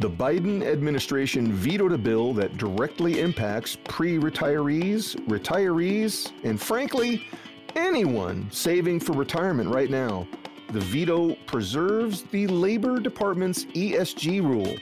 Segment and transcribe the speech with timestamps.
[0.00, 7.26] The Biden administration vetoed a bill that directly impacts pre retirees, retirees, and frankly,
[7.74, 10.28] anyone saving for retirement right now.
[10.70, 14.76] The veto preserves the Labor Department's ESG rule.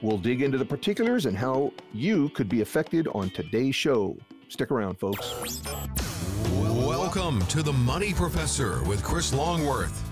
[0.00, 4.16] We'll dig into the particulars and how you could be affected on today's show.
[4.48, 5.34] Stick around, folks.
[6.50, 10.11] Welcome to the Money Professor with Chris Longworth.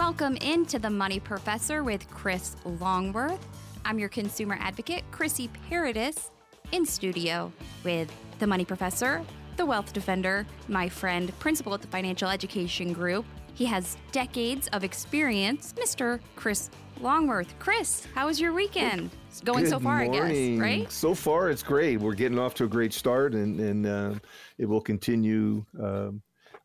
[0.00, 3.46] Welcome into the Money Professor with Chris Longworth.
[3.84, 6.30] I'm your consumer advocate, Chrissy Paradis,
[6.72, 7.52] in studio
[7.84, 9.22] with the Money Professor,
[9.58, 13.26] the Wealth Defender, my friend, principal at the Financial Education Group.
[13.52, 16.20] He has decades of experience, Mr.
[16.34, 16.70] Chris
[17.02, 17.54] Longworth.
[17.58, 19.10] Chris, how was your weekend?
[19.28, 20.22] It's going Good so far, morning.
[20.22, 20.90] I guess, right?
[20.90, 22.00] So far, it's great.
[22.00, 24.14] We're getting off to a great start, and, and uh,
[24.56, 26.12] it will continue uh,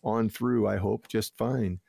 [0.05, 1.81] on through, I hope, just fine.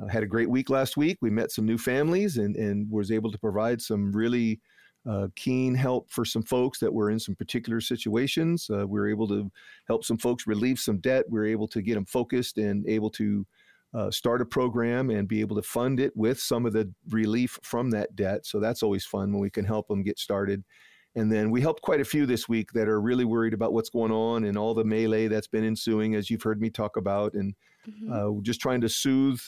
[0.00, 1.18] Uh, had a great week last week.
[1.20, 4.60] We met some new families and, and was able to provide some really
[5.06, 8.68] uh, keen help for some folks that were in some particular situations.
[8.70, 9.50] Uh, we were able to
[9.88, 11.24] help some folks relieve some debt.
[11.28, 13.46] We were able to get them focused and able to
[13.92, 17.58] uh, start a program and be able to fund it with some of the relief
[17.62, 18.46] from that debt.
[18.46, 20.62] So that's always fun when we can help them get started.
[21.16, 23.90] And then we helped quite a few this week that are really worried about what's
[23.90, 27.34] going on and all the melee that's been ensuing, as you've heard me talk about,
[27.34, 27.56] and
[27.88, 28.38] Mhm.
[28.38, 29.40] uh, just trying to soothe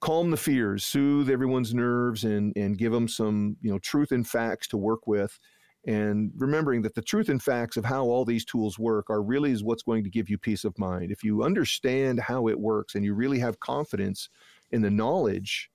[0.00, 4.26] calm the fears, soothe everyone's nerves, and and give them some you know truth and
[4.26, 5.38] facts to work with.
[5.86, 9.50] And remembering that the truth and facts of how all these tools work are really
[9.50, 11.10] is what's going to give you peace of mind.
[11.10, 14.28] If you understand how it works and you really have confidence
[14.72, 15.70] in the knowledge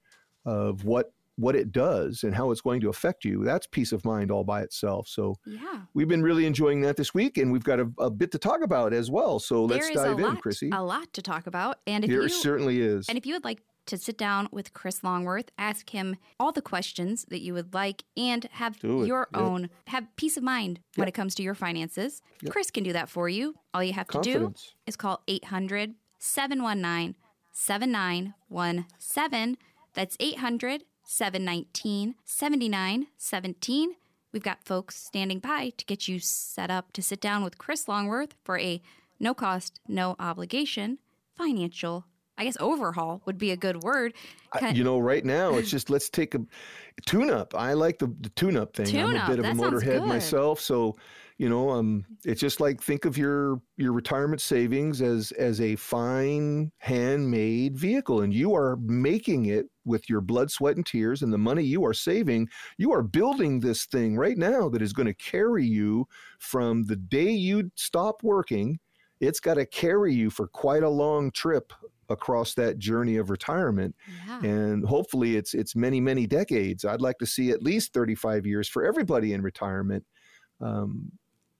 [0.45, 4.05] of what what it does and how it's going to affect you, that's peace of
[4.05, 5.07] mind all by itself.
[5.07, 5.81] So yeah.
[5.93, 8.61] we've been really enjoying that this week, and we've got a, a bit to talk
[8.61, 9.39] about as well.
[9.39, 10.69] So let's dive in, lot, Chrissy.
[10.71, 11.79] a lot to talk about.
[11.87, 13.09] And if There you certainly is.
[13.09, 16.61] And if you would like to sit down with Chris Longworth, ask him all the
[16.61, 19.41] questions that you would like, and have your Yep.
[19.41, 22.51] have have peace of mind when it comes to your finances, Yep.
[22.51, 23.55] Chris can do that for you.
[23.73, 24.53] All you have to do
[24.85, 27.15] is call 800 719
[27.53, 29.57] 7917.
[29.93, 33.95] That's 800 719 7917.
[34.31, 37.87] We've got folks standing by to get you set up to sit down with Chris
[37.87, 38.81] Longworth for a
[39.19, 40.99] no cost, no obligation
[41.37, 42.05] financial,
[42.37, 44.13] I guess overhaul would be a good word.
[44.53, 46.39] I- you know, right now it's just let's take a
[47.05, 47.53] tune up.
[47.55, 48.99] I like the, the tune up thing.
[48.99, 50.97] I'm a bit of a motorhead myself, so
[51.37, 55.75] you know, um, it's just like think of your your retirement savings as as a
[55.75, 61.33] fine handmade vehicle, and you are making it with your blood, sweat, and tears, and
[61.33, 62.49] the money you are saving.
[62.77, 66.07] You are building this thing right now that is going to carry you
[66.39, 68.79] from the day you stop working.
[69.19, 71.73] It's got to carry you for quite a long trip
[72.09, 73.95] across that journey of retirement
[74.27, 74.39] yeah.
[74.41, 76.85] and hopefully it's it's many many decades.
[76.85, 80.03] I'd like to see at least 35 years for everybody in retirement.
[80.61, 81.11] Um,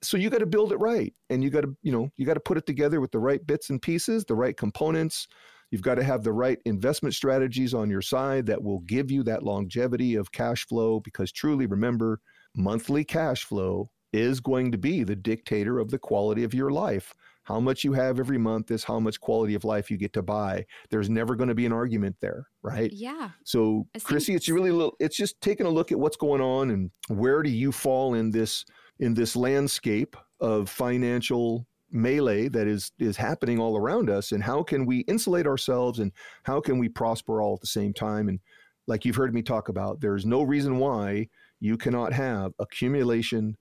[0.02, 2.34] so you got to build it right and you got to you know you got
[2.34, 5.26] to put it together with the right bits and pieces the right components.
[5.70, 9.24] You've got to have the right investment strategies on your side that will give you
[9.24, 12.20] that longevity of cash flow because truly remember
[12.54, 17.12] monthly cash flow is going to be the dictator of the quality of your life
[17.46, 20.22] how much you have every month is how much quality of life you get to
[20.22, 23.30] buy there's never going to be an argument there right yeah.
[23.44, 26.90] so, Chrissy, it's really little, it's just taking a look at what's going on and
[27.08, 28.64] where do you fall in this
[28.98, 34.62] in this landscape of financial melee that is is happening all around us, and how
[34.62, 36.12] can we insulate ourselves and
[36.44, 38.28] how can we prosper all at the same time?
[38.28, 38.40] And
[38.86, 41.28] like you've heard me talk about, there's no reason why
[41.60, 43.56] you cannot have accumulation,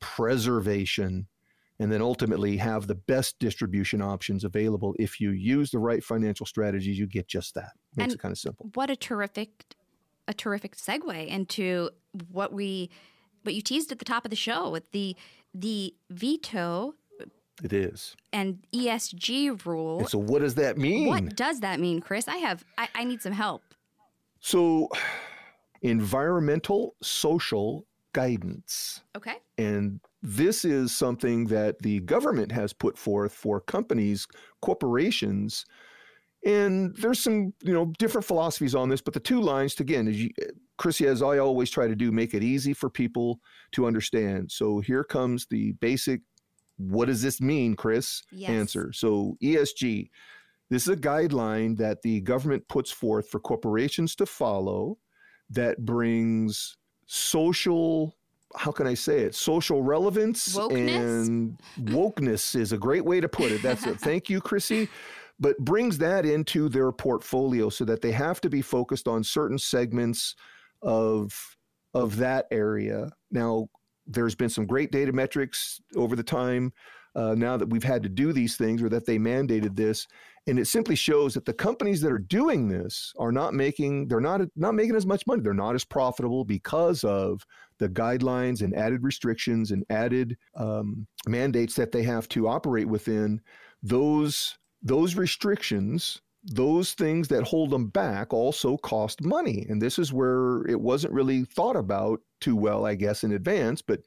[0.00, 1.26] preservation,
[1.82, 4.94] and then ultimately have the best distribution options available.
[5.00, 7.72] If you use the right financial strategies, you get just that.
[7.96, 8.70] Makes And- it kind of simple.
[8.74, 9.50] What a terrific
[10.28, 11.90] a terrific segue into
[12.30, 12.88] what we
[13.42, 15.16] what you teased at the top of the show with the
[15.52, 16.94] the veto
[17.64, 18.14] It is.
[18.32, 19.98] and ESG rule.
[19.98, 21.08] And so, what does that mean?
[21.08, 22.28] What does that mean, Chris?
[22.28, 23.62] I have I, I need some help.
[24.38, 24.88] So,
[25.82, 29.02] environmental social guidance.
[29.16, 29.36] Okay.
[29.58, 34.26] And this is something that the government has put forth for companies,
[34.60, 35.64] corporations.
[36.44, 40.22] And there's some, you know, different philosophies on this, but the two lines, again, as
[40.22, 40.30] you,
[40.78, 43.40] Chrissy, as I always try to do, make it easy for people
[43.72, 44.50] to understand.
[44.50, 46.20] So here comes the basic,
[46.76, 48.22] what does this mean, Chris?
[48.30, 48.50] Yes.
[48.50, 48.92] Answer.
[48.92, 50.08] So ESG,
[50.70, 54.98] this is a guideline that the government puts forth for corporations to follow
[55.50, 56.76] that brings
[57.06, 58.16] social
[58.56, 59.34] how can I say it?
[59.34, 61.26] Social relevance Wokeness?
[61.26, 63.62] and wokeness is a great way to put it.
[63.62, 63.98] That's it.
[64.00, 64.88] Thank you, Chrissy.
[65.40, 69.58] but brings that into their portfolio so that they have to be focused on certain
[69.58, 70.34] segments
[70.82, 71.56] of
[71.94, 73.10] of that area.
[73.30, 73.68] Now,
[74.06, 76.72] there's been some great data metrics over the time
[77.14, 80.06] uh, now that we've had to do these things or that they mandated this
[80.46, 84.20] and it simply shows that the companies that are doing this are not making they're
[84.20, 87.44] not not making as much money they're not as profitable because of
[87.82, 93.40] the guidelines and added restrictions and added um, mandates that they have to operate within
[93.82, 99.64] those those restrictions those things that hold them back also cost money.
[99.68, 103.80] And this is where it wasn't really thought about too well i guess in advance
[103.82, 104.00] but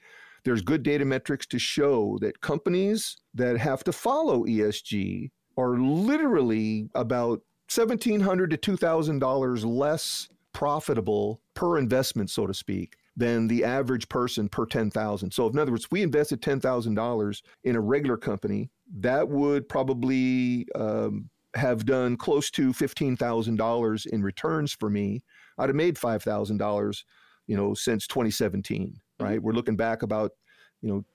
[0.44, 6.90] there's good data metrics to show that companies that have to follow ESG are literally
[6.94, 7.42] about
[7.74, 14.66] 1,700 to $2,000 less profitable per investment, so to speak, than the average person per
[14.66, 15.32] 10,000.
[15.32, 18.70] So in other words, if we invested $10,000 in a regular company,
[19.00, 25.24] that would probably um, have done close to $15,000 in returns for me.
[25.58, 27.04] I'd have made $5,000,
[27.48, 29.42] you know, since 2017 right?
[29.42, 30.32] We're looking back about,
[30.82, 31.06] you know,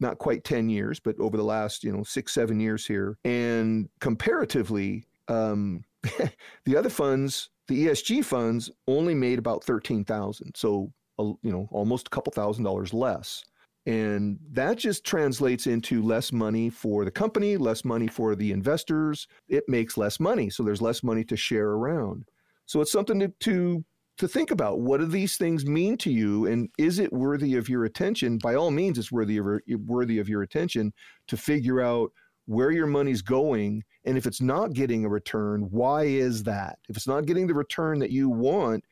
[0.00, 3.18] not quite 10 years, but over the last, you know, six, seven years here.
[3.24, 5.84] And comparatively, um,
[6.64, 10.56] the other funds, the ESG funds only made about 13,000.
[10.56, 13.44] So, uh, you know, almost a couple thousand dollars less.
[13.86, 19.26] And that just translates into less money for the company, less money for the investors.
[19.48, 20.50] It makes less money.
[20.50, 22.26] So there's less money to share around.
[22.66, 23.84] So it's something to, to
[24.18, 27.70] to think about what do these things mean to you and is it worthy of
[27.70, 29.46] your attention by all means it's worthy of
[29.86, 30.92] worthy of your attention
[31.26, 32.12] to figure out
[32.44, 36.98] where your money's going and if it's not getting a return why is that if
[36.98, 38.84] it's not getting the return that you want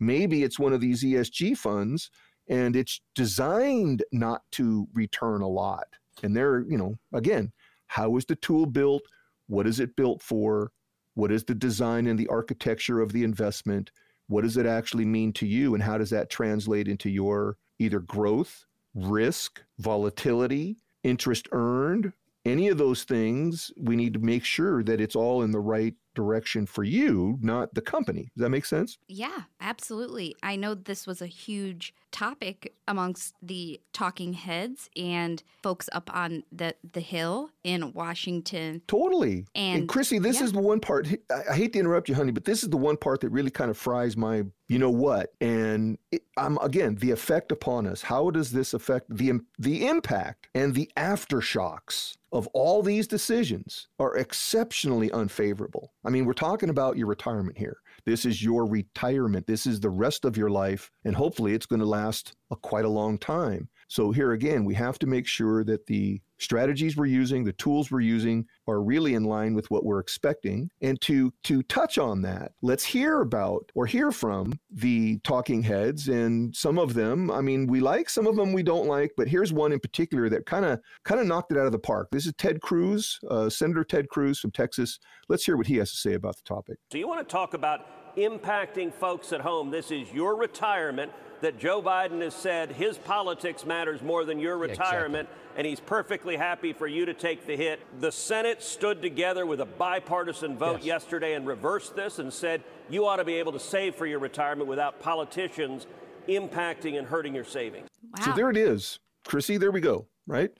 [0.00, 2.10] maybe it's one of these ESG funds
[2.48, 5.86] and it's designed not to return a lot
[6.22, 7.52] and they're you know again
[7.86, 9.02] how is the tool built
[9.48, 10.70] what is it built for
[11.14, 13.90] what is the design and the architecture of the investment
[14.28, 15.74] what does it actually mean to you?
[15.74, 18.64] And how does that translate into your either growth,
[18.94, 22.12] risk, volatility, interest earned?
[22.46, 25.94] Any of those things, we need to make sure that it's all in the right
[26.14, 28.30] direction for you, not the company.
[28.36, 28.98] Does that make sense?
[29.08, 30.34] Yeah, absolutely.
[30.42, 36.44] I know this was a huge topic amongst the talking heads and folks up on
[36.50, 38.80] the the hill in Washington.
[38.88, 39.44] Totally.
[39.54, 40.44] And, and Chrissy, this yeah.
[40.44, 41.06] is the one part.
[41.30, 43.70] I, hate to interrupt you, honey, but this is the one part that really kind
[43.70, 45.32] of fries my, you know what?
[45.40, 48.02] And it, I'm again the effect upon us.
[48.02, 54.16] How does this affect the the impact and the aftershocks of all these decisions are
[54.16, 55.92] exceptionally unfavorable.
[56.04, 57.78] I mean, we're talking about your retirement here.
[58.04, 59.46] This is your retirement.
[59.46, 60.90] This is the rest of your life.
[61.04, 63.68] And hopefully it's going to last a, quite a long time.
[63.88, 67.90] So here again, we have to make sure that the strategies we're using, the tools
[67.90, 70.70] we're using are really in line with what we're expecting.
[70.82, 76.08] And to to touch on that, let's hear about or hear from the talking heads
[76.08, 79.28] and some of them, I mean, we like, some of them we don't like, but
[79.28, 82.08] here's one in particular that kind of kind of knocked it out of the park.
[82.10, 84.98] This is Ted Cruz, uh, Senator Ted Cruz from Texas.
[85.28, 86.78] Let's hear what he has to say about the topic.
[86.92, 87.86] So you want to talk about
[88.16, 89.70] impacting folks at home.
[89.70, 94.56] This is your retirement that Joe Biden has said his politics matters more than your
[94.56, 95.28] retirement.
[95.28, 97.80] Exactly and he's perfectly happy for you to take the hit.
[98.00, 100.84] The Senate stood together with a bipartisan vote yes.
[100.84, 104.18] yesterday and reversed this and said you ought to be able to save for your
[104.18, 105.86] retirement without politicians
[106.28, 107.88] impacting and hurting your savings.
[108.18, 108.24] Wow.
[108.26, 109.56] So there it is, Chrissy.
[109.56, 110.06] There we go.
[110.26, 110.50] Right.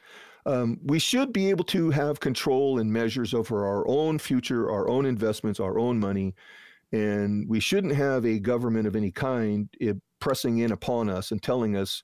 [0.46, 4.88] Um, we should be able to have control and measures over our own future, our
[4.88, 6.34] own investments, our own money.
[6.92, 11.42] And we shouldn't have a government of any kind eh, pressing in upon us and
[11.42, 12.02] telling us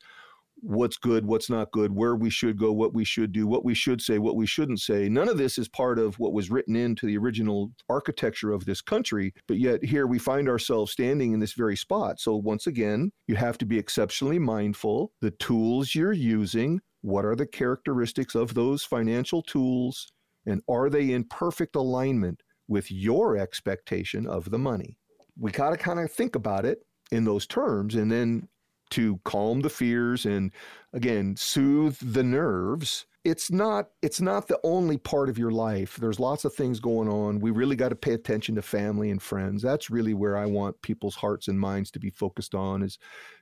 [0.63, 3.75] what's good, what's not good, where we should go, what we should do, what we
[3.75, 5.09] should say, what we shouldn't say.
[5.09, 8.81] None of this is part of what was written into the original architecture of this
[8.81, 9.35] country.
[9.49, 12.21] But yet, here we find ourselves standing in this very spot.
[12.21, 15.13] So, once again, you have to be exceptionally mindful.
[15.21, 20.13] The tools you're using, what are the characteristics of those financial tools,
[20.47, 24.99] and are they in perfect alignment with your expectation of the money?
[25.39, 28.49] We got to kind of think about it in those terms and then
[28.93, 30.53] to calm the fears and
[30.93, 33.07] again soothe the nerves.
[33.25, 35.97] It's not it's not the only part of your life.
[35.97, 37.41] There's lots of things going on.
[37.41, 39.63] We really got to pay attention to family and friends.
[39.63, 42.99] That's really where i want people's hearts and minds to be focused on is,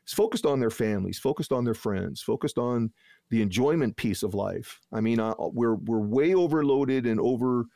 [0.06, 2.92] is focused on their families focused on their friends focused on
[3.30, 4.78] the enjoyment piece of life.
[4.92, 7.66] I mean uh, we're we're way overloaded and over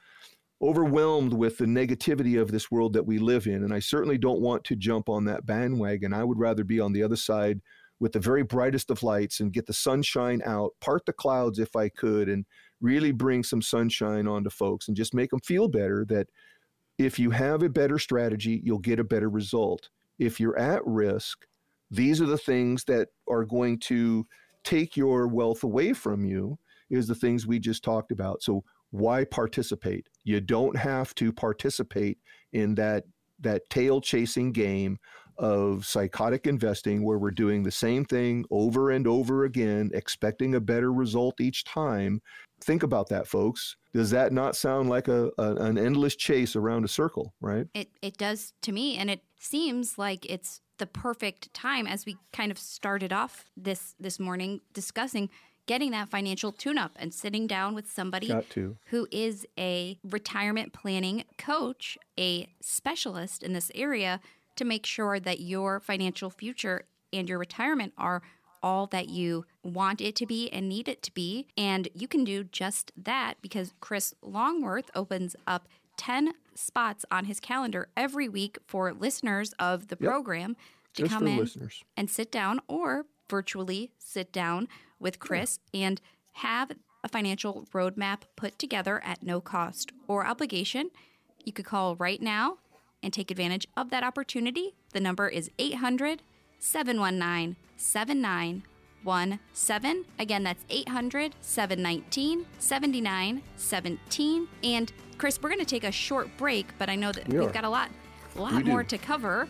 [0.64, 3.64] overwhelmed with the negativity of this world that we live in.
[3.64, 6.14] And I certainly don't want to jump on that bandwagon.
[6.14, 7.61] I would rather be on the other side
[8.00, 11.76] with the very brightest of lights and get the sunshine out, part the clouds if
[11.76, 12.47] I could, and
[12.80, 16.28] really bring some sunshine onto folks and just make them feel better that
[16.99, 19.90] if you have a better strategy, you'll get a better result.
[20.18, 21.47] If you're at risk,
[21.90, 24.26] these are the things that are going to
[24.64, 26.59] take your wealth away from you
[26.90, 28.42] is the things we just talked about.
[28.42, 28.64] So
[28.95, 30.09] why participate?
[30.23, 32.19] You don't have to participate
[32.53, 33.05] in that
[33.41, 34.99] that tail chasing game
[35.37, 40.61] of psychotic investing where we're doing the same thing over and over again expecting a
[40.61, 42.23] better result each time.
[42.63, 43.75] Think about that folks.
[43.93, 47.67] Does that not sound like a, a an endless chase around a circle, right?
[47.75, 52.17] It it does to me and it seems like it's the perfect time as we
[52.33, 55.31] kind of started off this this morning discussing
[55.66, 58.33] getting that financial tune up and sitting down with somebody
[58.87, 64.21] who is a retirement planning coach, a specialist in this area
[64.56, 68.23] to make sure that your financial future and your retirement are
[68.62, 71.47] all that you want it to be and need it to be.
[71.56, 75.68] And you can do just that because Chris Longworth opens up
[75.99, 80.11] 10 spots on his calendar every week for listeners of the yep.
[80.11, 80.56] program
[80.94, 81.85] to just come in listeners.
[81.97, 85.87] and sit down or virtually sit down with Chris yeah.
[85.87, 86.00] and
[86.33, 90.90] have a financial roadmap put together at no cost or obligation.
[91.45, 92.59] You could call right now
[93.02, 94.75] and take advantage of that opportunity.
[94.93, 96.23] The number is 800
[96.59, 100.04] 719 7917.
[100.19, 104.49] Again, that's 800 719 7917.
[104.62, 107.52] And Chris, we're going to take a short break, but I know that we have
[107.52, 107.90] got a lot,
[108.37, 109.47] a lot more to cover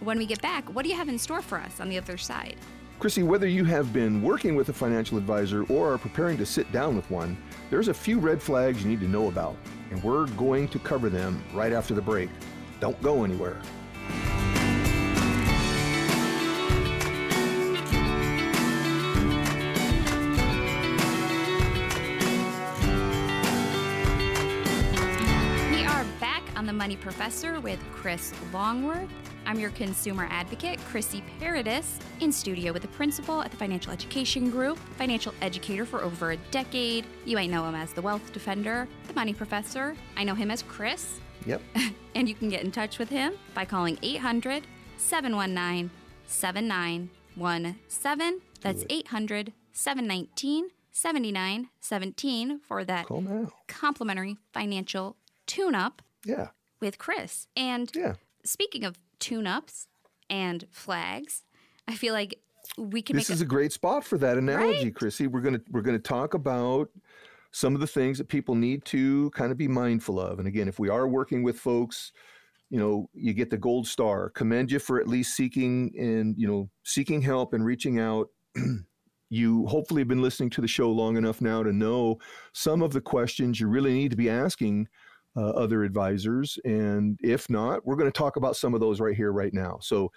[0.00, 0.72] when we get back.
[0.72, 2.56] What do you have in store for us on the other side?
[3.02, 6.70] Chrissy, whether you have been working with a financial advisor or are preparing to sit
[6.70, 7.36] down with one,
[7.68, 9.56] there's a few red flags you need to know about,
[9.90, 12.30] and we're going to cover them right after the break.
[12.78, 13.60] Don't go anywhere.
[25.72, 29.10] We are back on the Money Professor with Chris Longworth.
[29.44, 34.50] I'm your consumer advocate, Chrissy Paradis, in studio with the principal at the Financial Education
[34.50, 37.04] Group, financial educator for over a decade.
[37.24, 39.96] You might know him as the Wealth Defender, the Money Professor.
[40.16, 41.20] I know him as Chris.
[41.46, 41.60] Yep.
[42.14, 44.64] and you can get in touch with him by calling 800
[44.96, 45.90] 719
[46.26, 48.40] 7917.
[48.60, 53.06] That's 800 719 7917 for that
[53.66, 56.02] complimentary financial tune up.
[56.24, 56.48] Yeah.
[56.80, 57.48] With Chris.
[57.56, 58.14] And yeah.
[58.44, 59.86] speaking of tune-ups
[60.28, 61.44] and flags.
[61.86, 62.38] I feel like
[62.76, 63.16] we can.
[63.16, 64.94] This is a, a great spot for that analogy, right?
[64.94, 65.26] Chrissy.
[65.26, 66.88] We're gonna we're gonna talk about
[67.50, 70.38] some of the things that people need to kind of be mindful of.
[70.38, 72.12] And again, if we are working with folks,
[72.70, 74.30] you know, you get the gold star.
[74.30, 78.28] Commend you for at least seeking and you know seeking help and reaching out.
[79.28, 82.18] you hopefully have been listening to the show long enough now to know
[82.52, 84.86] some of the questions you really need to be asking
[85.36, 86.58] uh, other advisors.
[86.64, 89.78] And if not, we're going to talk about some of those right here, right now.
[89.80, 90.12] So,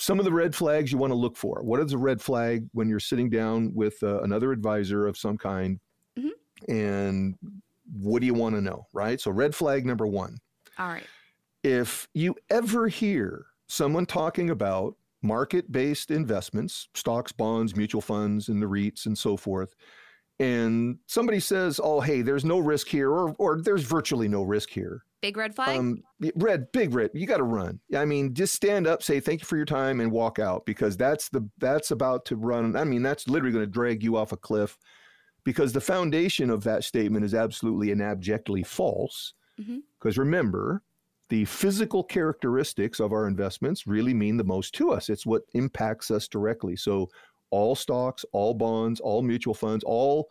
[0.00, 1.60] some of the red flags you want to look for.
[1.64, 5.36] What is a red flag when you're sitting down with uh, another advisor of some
[5.36, 5.80] kind?
[6.16, 6.70] Mm-hmm.
[6.72, 7.34] And
[7.92, 9.20] what do you want to know, right?
[9.20, 10.38] So, red flag number one.
[10.78, 11.06] All right.
[11.64, 18.62] If you ever hear someone talking about market based investments, stocks, bonds, mutual funds, and
[18.62, 19.74] the REITs and so forth,
[20.40, 24.70] and somebody says, "Oh, hey, there's no risk here," or or there's virtually no risk
[24.70, 25.02] here.
[25.20, 25.78] Big red flag.
[25.78, 26.02] Um,
[26.36, 27.10] red, big red.
[27.12, 27.80] You got to run.
[27.96, 30.96] I mean, just stand up, say thank you for your time, and walk out because
[30.96, 32.76] that's the that's about to run.
[32.76, 34.78] I mean, that's literally going to drag you off a cliff
[35.44, 39.34] because the foundation of that statement is absolutely and abjectly false.
[39.56, 40.20] Because mm-hmm.
[40.20, 40.82] remember,
[41.30, 45.08] the physical characteristics of our investments really mean the most to us.
[45.08, 46.76] It's what impacts us directly.
[46.76, 47.08] So
[47.50, 50.30] all stocks, all bonds, all mutual funds, all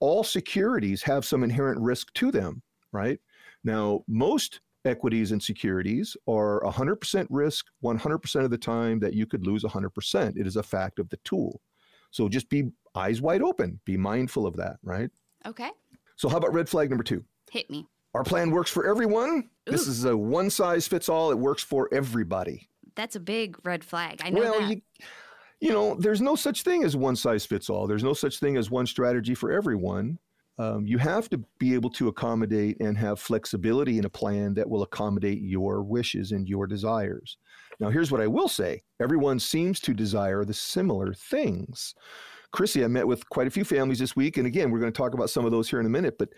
[0.00, 3.18] all securities have some inherent risk to them, right?
[3.64, 9.44] Now, most equities and securities are 100% risk 100% of the time that you could
[9.44, 10.38] lose 100%.
[10.38, 11.60] It is a fact of the tool.
[12.10, 15.10] So just be eyes wide open, be mindful of that, right?
[15.46, 15.70] Okay.
[16.16, 17.24] So, how about red flag number two?
[17.50, 17.86] Hit me.
[18.14, 19.48] Our plan works for everyone.
[19.68, 19.72] Ooh.
[19.72, 21.30] This is a one size fits all.
[21.30, 22.68] It works for everybody.
[22.96, 24.20] That's a big red flag.
[24.24, 24.70] I know well, that.
[24.70, 24.80] You,
[25.60, 27.86] you know, there's no such thing as one size fits all.
[27.86, 30.18] There's no such thing as one strategy for everyone.
[30.58, 34.68] Um, you have to be able to accommodate and have flexibility in a plan that
[34.68, 37.38] will accommodate your wishes and your desires.
[37.78, 41.94] Now, here's what I will say everyone seems to desire the similar things.
[42.52, 44.36] Chrissy, I met with quite a few families this week.
[44.36, 46.18] And again, we're going to talk about some of those here in a minute.
[46.18, 46.30] But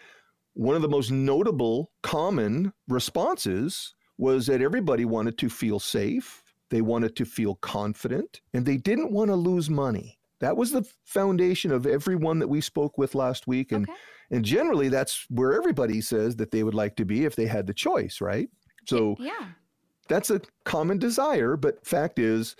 [0.54, 6.80] one of the most notable common responses was that everybody wanted to feel safe they
[6.80, 10.18] wanted to feel confident and they didn't want to lose money.
[10.40, 13.72] That was the foundation of everyone that we spoke with last week.
[13.72, 13.98] And, okay.
[14.30, 17.66] and generally, that's where everybody says that they would like to be if they had
[17.66, 18.48] the choice, right?
[18.86, 19.48] So yeah.
[20.08, 22.56] that's a common desire, but fact is,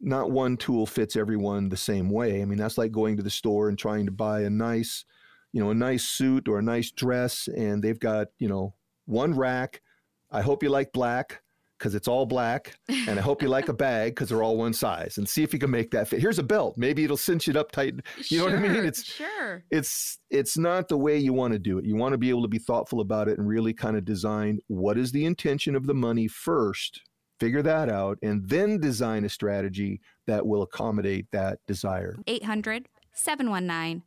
[0.00, 2.40] not one tool fits everyone the same way.
[2.40, 5.04] I mean, that's like going to the store and trying to buy a nice,
[5.52, 9.34] you know, a nice suit or a nice dress, and they've got, you know, one
[9.34, 9.82] rack.
[10.30, 11.42] I hope you like black
[11.80, 12.76] because it's all black,
[13.08, 15.54] and I hope you like a bag because they're all one size, and see if
[15.54, 16.20] you can make that fit.
[16.20, 16.74] Here's a belt.
[16.76, 17.94] Maybe it'll cinch it up tight.
[18.28, 18.74] You know what I mean?
[18.74, 19.64] Sure, It's sure.
[19.70, 21.86] it's it's not the way you want to do it.
[21.86, 24.58] You want to be able to be thoughtful about it and really kind of design
[24.68, 27.00] what is the intention of the money first,
[27.40, 32.14] figure that out, and then design a strategy that will accommodate that desire.
[32.26, 34.02] 800 719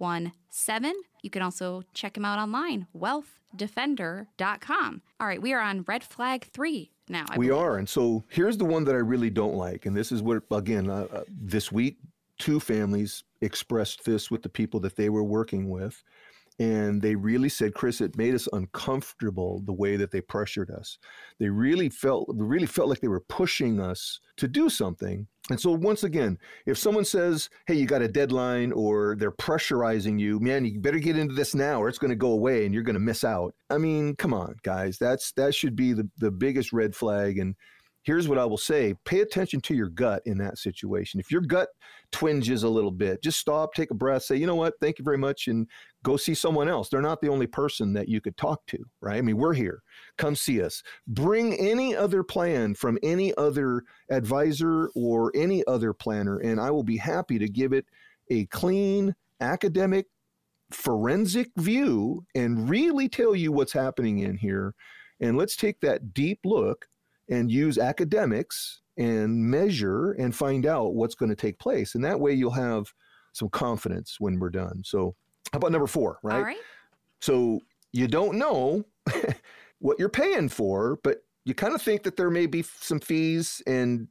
[0.00, 0.94] 7917.
[1.22, 5.02] You can also check him out online, wealthdefender.com.
[5.20, 7.26] All right, we are on red flag three now.
[7.28, 7.62] I we believe.
[7.62, 10.42] are, and so here's the one that I really don't like, and this is what
[10.50, 11.98] again uh, uh, this week
[12.38, 16.02] two families expressed this with the people that they were working with.
[16.60, 20.98] And they really said, Chris, it made us uncomfortable the way that they pressured us.
[21.38, 25.26] They really felt, really felt like they were pushing us to do something.
[25.48, 30.20] And so, once again, if someone says, "Hey, you got a deadline," or they're pressurizing
[30.20, 32.74] you, man, you better get into this now, or it's going to go away, and
[32.74, 33.54] you're going to miss out.
[33.70, 37.38] I mean, come on, guys, that's that should be the the biggest red flag.
[37.38, 37.56] And
[38.02, 41.20] here's what I will say pay attention to your gut in that situation.
[41.20, 41.68] If your gut
[42.12, 45.04] twinges a little bit, just stop, take a breath, say, you know what, thank you
[45.04, 45.66] very much, and
[46.02, 46.88] go see someone else.
[46.88, 49.18] They're not the only person that you could talk to, right?
[49.18, 49.82] I mean, we're here.
[50.16, 50.82] Come see us.
[51.06, 56.84] Bring any other plan from any other advisor or any other planner, and I will
[56.84, 57.86] be happy to give it
[58.30, 60.06] a clean, academic,
[60.70, 64.74] forensic view and really tell you what's happening in here.
[65.20, 66.86] And let's take that deep look
[67.28, 71.94] and use academics and measure and find out what's going to take place.
[71.94, 72.92] And that way you'll have
[73.32, 74.82] some confidence when we're done.
[74.84, 75.14] So,
[75.52, 76.36] how about number four, right?
[76.36, 76.58] All right.
[77.20, 77.60] So,
[77.92, 78.84] you don't know
[79.80, 83.62] what you're paying for, but you kind of think that there may be some fees
[83.66, 84.08] and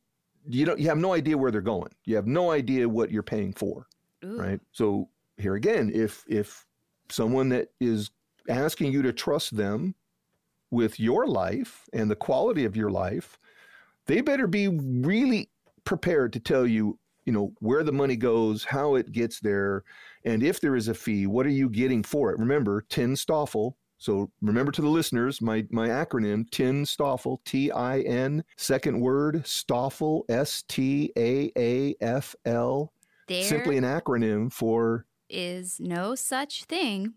[0.48, 1.91] you don't you have no idea where they're going.
[2.05, 3.88] You have no idea what you're paying for
[4.25, 4.38] Ooh.
[4.38, 6.65] right so here again if if
[7.10, 8.12] someone that is
[8.47, 9.95] asking you to trust them
[10.71, 13.38] with your life and the quality of your life
[14.06, 15.49] they better be really
[15.84, 16.97] prepared to tell you
[17.30, 19.84] you know where the money goes how it gets there
[20.26, 23.78] and if there is a fee what are you getting for it remember tin stoffel
[24.00, 29.46] so remember to the listeners my my acronym tin stoffel t i n second word
[29.46, 32.92] stoffel s t a a f l
[33.28, 37.13] There simply an acronym for is no such thing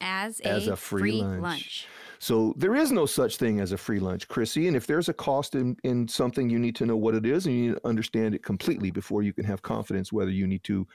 [0.00, 1.42] as a, As a free lunch.
[1.42, 1.86] lunch.
[2.22, 4.68] So there is no such thing as a free lunch chrissy.
[4.68, 7.46] And if there's a cost in, in something you need to know what it is
[7.46, 10.62] and you need to understand it completely before you can have confidence whether you need
[10.62, 10.86] to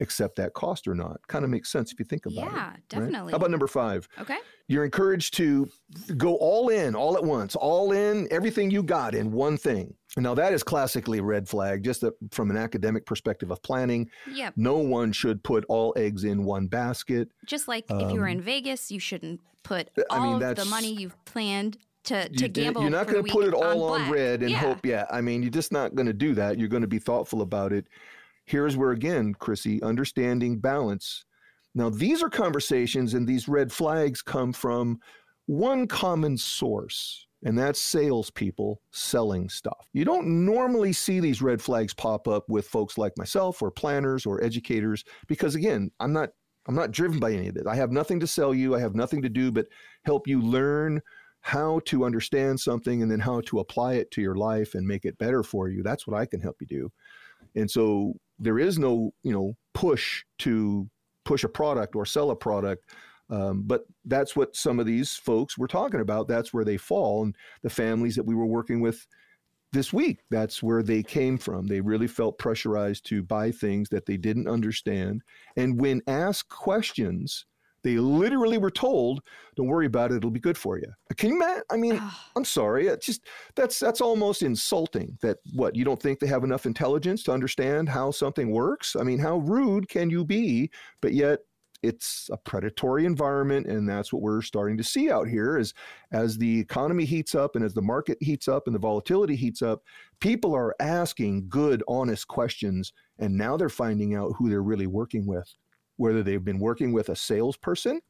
[0.00, 2.68] accept that cost or not kind of makes sense if you think about it Yeah,
[2.70, 2.88] right?
[2.88, 3.30] definitely.
[3.32, 4.38] how about number five Okay.
[4.66, 5.68] you're encouraged to
[6.16, 10.34] go all in all at once all in everything you got in one thing now
[10.34, 14.54] that is classically a red flag just a, from an academic perspective of planning Yep.
[14.56, 18.40] no one should put all eggs in one basket Just like if you were in
[18.40, 22.42] Vegas, you shouldn't put Um, I all mean, of the money you've planned to, to
[22.42, 22.82] you, gamble.
[22.82, 24.12] You're not going to put it all on, black.
[24.12, 24.58] red and yeah.
[24.58, 24.84] hope.
[24.84, 26.58] Yeah, I mean, you're just not going to do that.
[26.58, 27.86] You're going to be thoughtful about it.
[28.44, 31.24] Here's where again, Chrissy, understanding balance.
[31.74, 34.98] Now, these are conversations, and these red flags come from
[35.46, 39.88] one common source, and that's salespeople selling stuff.
[39.92, 44.24] You don't normally see these red flags pop up with folks like myself, or planners,
[44.24, 46.30] or educators, because again, I'm not.
[46.66, 47.66] I'm not driven by any of this.
[47.66, 48.74] I have nothing to sell you.
[48.74, 49.66] I have nothing to do but
[50.06, 51.02] help you learn
[51.42, 55.04] how to understand something and then how to apply it to your life and make
[55.04, 55.82] it better for you.
[55.82, 56.92] That's what I can help you do.
[57.54, 60.88] And so there is no, you know, push to
[61.24, 62.90] push a product or sell a product.
[63.30, 66.28] Um, but that's what some of these folks were talking about.
[66.28, 67.22] That's where they fall.
[67.22, 69.06] And the families that we were working with
[69.72, 71.66] this week, that's where they came from.
[71.66, 75.22] They really felt pressurized to buy things that they didn't understand.
[75.56, 77.46] And when asked questions,
[77.84, 79.22] they literally were told,
[79.56, 81.62] "Don't worry about it; it'll be good for you." Can you imagine?
[81.70, 82.88] I mean, Ah, I'm sorry.
[82.88, 85.16] It's just that's that's almost insulting.
[85.22, 88.96] That what you don't think they have enough intelligence to understand how something works?
[88.96, 90.70] I mean, how rude can you be?
[91.00, 91.40] But yet,
[91.82, 95.58] it's a predatory environment, and that's what we're starting to see out here.
[95.58, 95.74] Is
[96.12, 99.60] as the economy heats up and as the market heats up and the volatility heats
[99.62, 99.82] up,
[100.20, 105.26] people are asking good, honest questions, and now they're finding out who they're really working
[105.26, 105.54] with
[105.96, 108.00] whether they've been working with a salesperson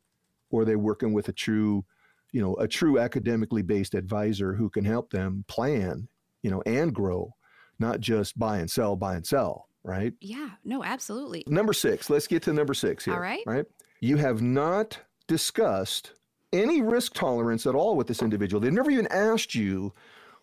[0.50, 1.84] or they're working with a true,
[2.32, 6.08] you know, a true academically based advisor who can help them plan,
[6.42, 7.34] you know, and grow,
[7.78, 10.12] not just buy and sell, buy and sell, right?
[10.20, 10.50] yeah.
[10.64, 11.44] No, absolutely.
[11.46, 13.14] Number six, let's get to number six here.
[13.14, 13.42] All right.
[13.46, 13.66] Right.
[14.00, 16.12] You have not discussed
[16.52, 18.60] any risk tolerance at all with this individual.
[18.60, 19.92] They've never even asked you,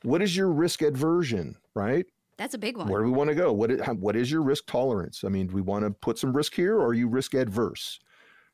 [0.03, 2.05] what is your risk aversion, right?
[2.41, 2.87] That's a big one.
[2.87, 3.53] Where do we want to go?
[3.53, 5.23] What is, what is your risk tolerance?
[5.23, 7.99] I mean, do we want to put some risk here or are you risk adverse?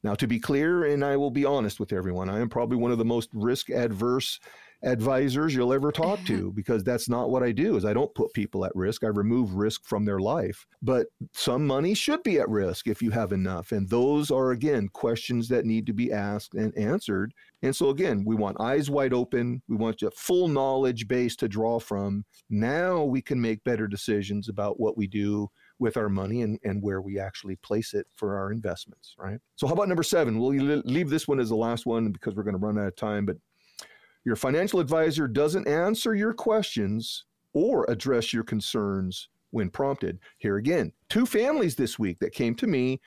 [0.03, 2.91] Now, to be clear, and I will be honest with everyone, I am probably one
[2.91, 4.41] of the most risk adverse
[4.83, 8.33] advisors you'll ever talk to because that's not what I do is I don't put
[8.33, 9.03] people at risk.
[9.03, 10.65] I remove risk from their life.
[10.81, 13.71] But some money should be at risk if you have enough.
[13.71, 17.33] And those are again questions that need to be asked and answered.
[17.61, 19.61] And so again, we want eyes wide open.
[19.67, 22.25] We want a full knowledge base to draw from.
[22.49, 26.81] Now we can make better decisions about what we do with our money and, and
[26.81, 29.39] where we actually place it for our investments, right?
[29.55, 30.39] So, how about number seven?
[30.39, 30.53] We'll
[30.85, 33.25] leave this one as the last one because we're going to run out of time.
[33.25, 33.37] But
[34.27, 40.19] your financial advisor doesn't answer your questions or address your concerns when prompted.
[40.37, 42.99] Here again, two families this week that came to me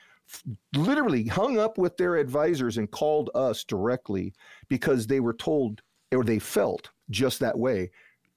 [0.75, 4.33] literally hung up with their advisors and called us directly
[4.67, 7.91] because they were told or they felt just that way.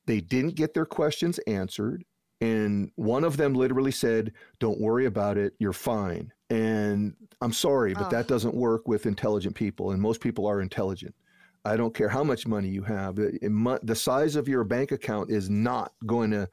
[0.05, 2.05] They didn't get their questions answered.
[2.43, 6.31] And one of them literally said, Don't worry about it, you're fine.
[6.51, 8.11] And I'm sorry, but oh.
[8.11, 9.93] that doesn't work with intelligent people.
[9.93, 11.15] And most people are intelligent.
[11.65, 13.17] I don't care how much money you have.
[13.17, 16.49] The size of your bank account is not going to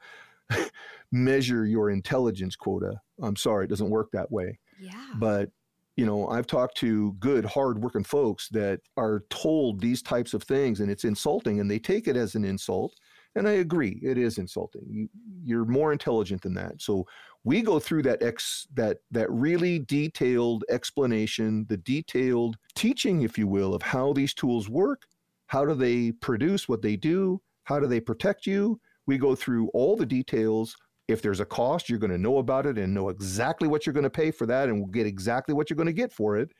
[1.12, 3.00] measure your intelligence quota.
[3.22, 4.58] I'm sorry, it doesn't work that way.
[4.80, 4.92] Yeah.
[5.16, 5.50] But
[5.96, 10.80] you know, I've talked to good, hardworking folks that are told these types of things,
[10.80, 12.94] and it's insulting, and they take it as an insult.
[13.34, 14.86] And I agree, it is insulting.
[14.88, 15.08] You,
[15.42, 16.80] you're more intelligent than that.
[16.80, 17.06] So
[17.44, 23.46] we go through that ex that that really detailed explanation, the detailed teaching, if you
[23.46, 25.06] will, of how these tools work,
[25.46, 28.80] how do they produce what they do, how do they protect you.
[29.06, 30.76] We go through all the details.
[31.08, 33.92] If there's a cost, you're going to know about it and know exactly what you're
[33.92, 36.50] going to pay for that, and get exactly what you're going to get for it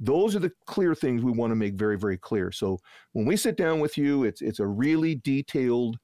[0.00, 2.78] those are the clear things we want to make very very clear so
[3.12, 5.98] when we sit down with you it's it's a really detailed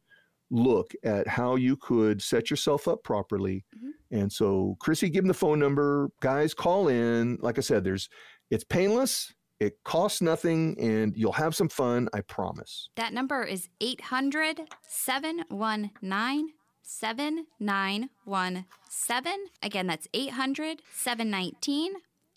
[0.50, 3.64] look at how you could set yourself up properly.
[3.76, 3.90] Mm-hmm.
[4.16, 6.11] and so chrissy give them the phone number.
[6.20, 7.37] Guys call in.
[7.40, 8.09] Like i said there's
[8.50, 9.35] it's painless.
[9.59, 12.90] It costs nothing and you'll have some fun i promise.
[12.96, 21.94] That number is 800 719 7917 again that's 800 719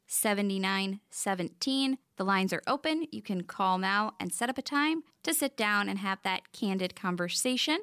[0.10, 1.98] 7917.
[2.18, 3.06] The lines are open.
[3.12, 6.52] You can call now and set up a time to sit down and have that
[6.52, 7.80] candid conversation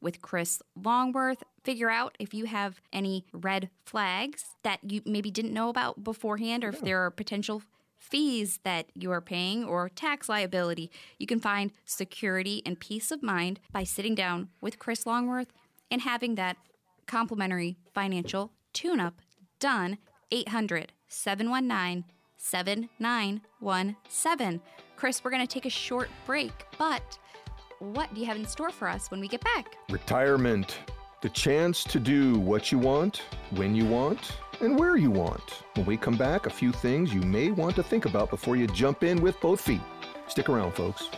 [0.00, 1.42] with Chris Longworth.
[1.62, 6.64] Figure out if you have any red flags that you maybe didn't know about beforehand
[6.64, 7.62] or if there are potential
[7.98, 10.90] fees that you are paying or tax liability.
[11.18, 15.52] You can find security and peace of mind by sitting down with Chris Longworth
[15.90, 16.56] and having that
[17.06, 19.20] complimentary financial tune up
[19.58, 19.98] done
[20.30, 22.04] 800 719
[22.36, 24.60] 7917.
[24.96, 27.18] Chris, we're going to take a short break, but
[27.80, 29.76] what do you have in store for us when we get back?
[29.88, 30.78] Retirement.
[31.22, 35.64] The chance to do what you want, when you want, and where you want.
[35.74, 38.66] When we come back, a few things you may want to think about before you
[38.66, 39.80] jump in with both feet.
[40.28, 41.08] Stick around, folks.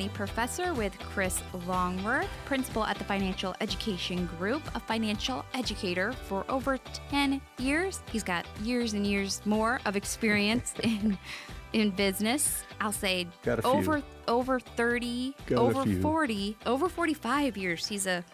[0.00, 6.46] Money Professor with Chris Longworth, principal at the Financial Education Group, a financial educator for
[6.48, 6.78] over
[7.10, 8.00] 10 years.
[8.10, 11.18] He's got years and years more of experience in
[11.74, 12.64] in business.
[12.80, 13.26] I'll say
[13.62, 17.86] over over 30, got over 40, over 45 years.
[17.86, 18.24] He's a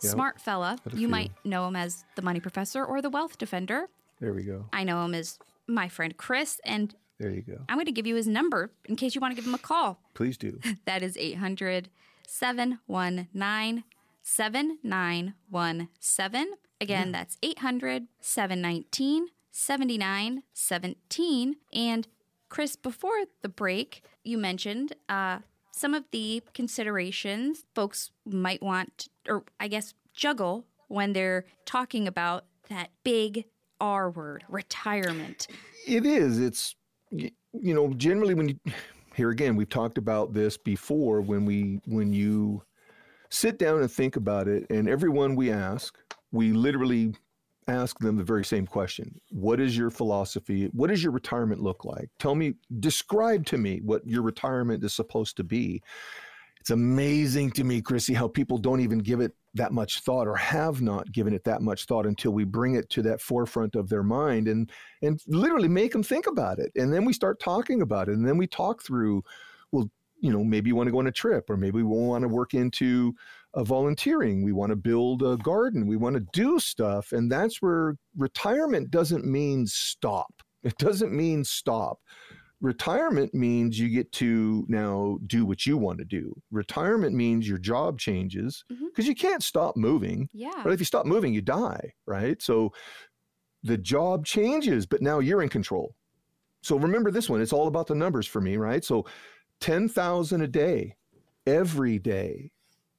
[0.00, 0.12] yep.
[0.12, 0.78] smart fella.
[0.92, 1.08] You few.
[1.08, 3.88] might know him as the Money Professor or the Wealth Defender.
[4.20, 4.66] There we go.
[4.72, 7.58] I know him as my friend Chris and there you go.
[7.68, 9.58] I'm going to give you his number in case you want to give him a
[9.58, 10.00] call.
[10.14, 10.58] Please do.
[10.86, 11.90] that is 800
[12.26, 13.84] 719
[14.22, 16.46] 7917.
[16.80, 17.12] Again, yeah.
[17.12, 21.56] that's 800 719 7917.
[21.74, 22.08] And
[22.48, 25.40] Chris, before the break, you mentioned uh,
[25.72, 32.46] some of the considerations folks might want, or I guess juggle when they're talking about
[32.70, 33.44] that big
[33.78, 35.48] R word, retirement.
[35.86, 36.38] It is.
[36.38, 36.76] It's
[37.10, 38.58] you, know, generally when you
[39.14, 42.62] here again, we've talked about this before when we when you
[43.28, 45.96] sit down and think about it, and everyone we ask,
[46.32, 47.14] we literally
[47.68, 49.20] ask them the very same question.
[49.30, 50.70] What is your philosophy?
[50.72, 52.10] What does your retirement look like?
[52.18, 55.82] Tell me, describe to me what your retirement is supposed to be.
[56.60, 60.36] It's amazing to me, Chrissy, how people don't even give it that much thought or
[60.36, 63.88] have not given it that much thought until we bring it to that forefront of
[63.88, 64.70] their mind and
[65.02, 68.28] and literally make them think about it and then we start talking about it and
[68.28, 69.24] then we talk through
[69.72, 72.22] well you know, maybe you want to go on a trip, or maybe we want
[72.22, 73.14] to work into
[73.54, 74.44] a volunteering.
[74.44, 75.86] We want to build a garden.
[75.86, 77.12] We want to do stuff.
[77.12, 80.32] And that's where retirement doesn't mean stop.
[80.62, 82.00] It doesn't mean stop.
[82.60, 86.34] Retirement means you get to now do what you want to do.
[86.50, 89.08] Retirement means your job changes because Mhm.
[89.08, 90.28] you can't stop moving.
[90.32, 90.60] Yeah.
[90.62, 92.40] But if you stop moving, you die, right?
[92.42, 92.72] So
[93.62, 95.94] the job changes, but now you're in control.
[96.62, 98.84] So remember this one, it's all about the numbers for me, right?
[98.84, 99.06] So
[99.60, 100.96] 10,000 a day
[101.46, 102.52] every day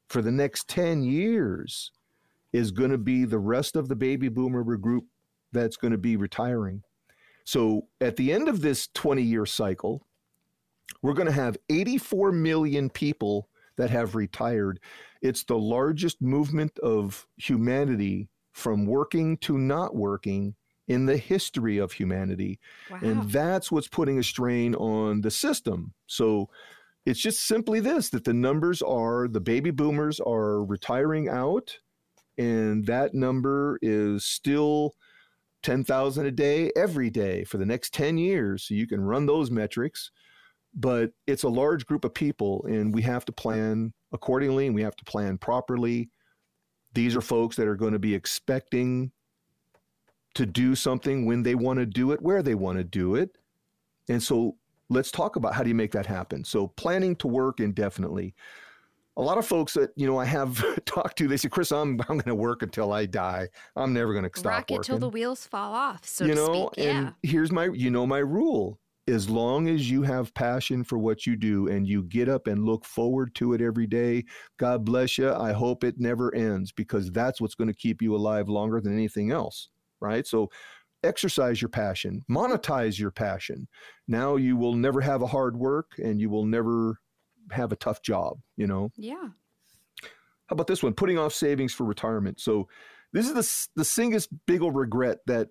[0.09, 1.91] for the next 10 years
[2.53, 5.05] is going to be the rest of the baby boomer group
[5.51, 6.83] that's going to be retiring.
[7.51, 10.07] So at the end of this 20 year cycle,
[11.01, 14.79] we're going to have 84 million people that have retired.
[15.21, 20.55] It's the largest movement of humanity from working to not working
[20.87, 22.57] in the history of humanity.
[22.89, 22.99] wow.
[23.01, 25.93] And that's what's putting a strain on the system.
[26.07, 26.47] So
[27.05, 31.79] it's just simply this that the numbers are the baby boomers are retiring out,
[32.37, 34.93] and that number is still
[35.63, 38.63] 10,000 a day every day for the next 10 years.
[38.63, 40.11] So you can run those metrics.
[40.73, 44.81] But it's a large group of people, and we have to plan accordingly and we
[44.81, 46.09] have to plan properly.
[46.93, 49.11] These are folks that are going to be expecting
[50.35, 53.37] to do something when they want to do it, where they want to do it.
[54.07, 54.55] And so
[54.89, 56.43] let's talk about how do you make that happen.
[56.43, 58.33] So planning to work indefinitely.
[59.17, 61.99] A lot of folks that you know I have talked to, they say, "Chris, I'm
[62.01, 63.49] I'm going to work until I die.
[63.75, 66.35] I'm never going to stop Rock it working." till the wheels fall off, so you
[66.35, 66.77] know, speak.
[66.77, 67.13] and Yeah.
[67.23, 71.35] here's my, you know, my rule: as long as you have passion for what you
[71.35, 74.23] do and you get up and look forward to it every day,
[74.57, 75.31] God bless you.
[75.33, 78.93] I hope it never ends because that's what's going to keep you alive longer than
[78.93, 79.69] anything else,
[79.99, 80.27] right?
[80.27, 80.49] So
[81.03, 83.67] exercise your passion, monetize your passion.
[84.07, 86.97] Now you will never have a hard work and you will never
[87.51, 88.91] have a tough job, you know.
[88.95, 89.29] Yeah.
[90.01, 90.93] How about this one?
[90.93, 92.39] Putting off savings for retirement.
[92.39, 92.67] So
[93.13, 95.49] this is the the singest big old regret that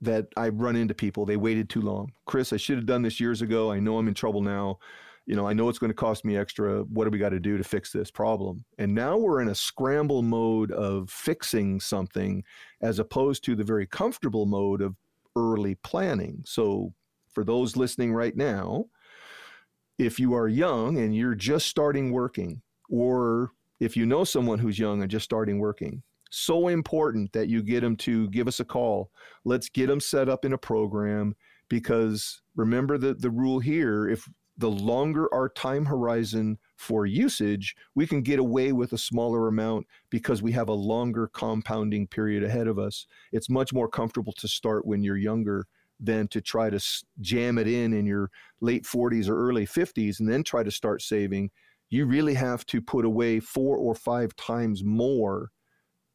[0.00, 1.26] that I run into people.
[1.26, 2.12] They waited too long.
[2.26, 3.72] Chris, I should have done this years ago.
[3.72, 4.78] I know I'm in trouble now.
[5.26, 6.84] You know, I know it's going to cost me extra.
[6.84, 8.64] What do we got to do to fix this problem?
[8.78, 12.44] And now we're in a scramble mode of fixing something
[12.80, 14.96] as opposed to the very comfortable mode of
[15.36, 16.42] early planning.
[16.46, 16.94] So
[17.34, 18.86] for those listening right now,
[19.98, 24.78] if you are young and you're just starting working, or if you know someone who's
[24.78, 28.64] young and just starting working, so important that you get them to give us a
[28.64, 29.10] call.
[29.44, 31.34] Let's get them set up in a program
[31.68, 38.06] because remember the, the rule here if the longer our time horizon for usage, we
[38.06, 42.66] can get away with a smaller amount because we have a longer compounding period ahead
[42.66, 43.06] of us.
[43.32, 45.66] It's much more comfortable to start when you're younger
[46.00, 46.80] than to try to
[47.20, 48.30] jam it in in your
[48.60, 51.50] late 40s or early 50s and then try to start saving.
[51.90, 55.50] You really have to put away four or five times more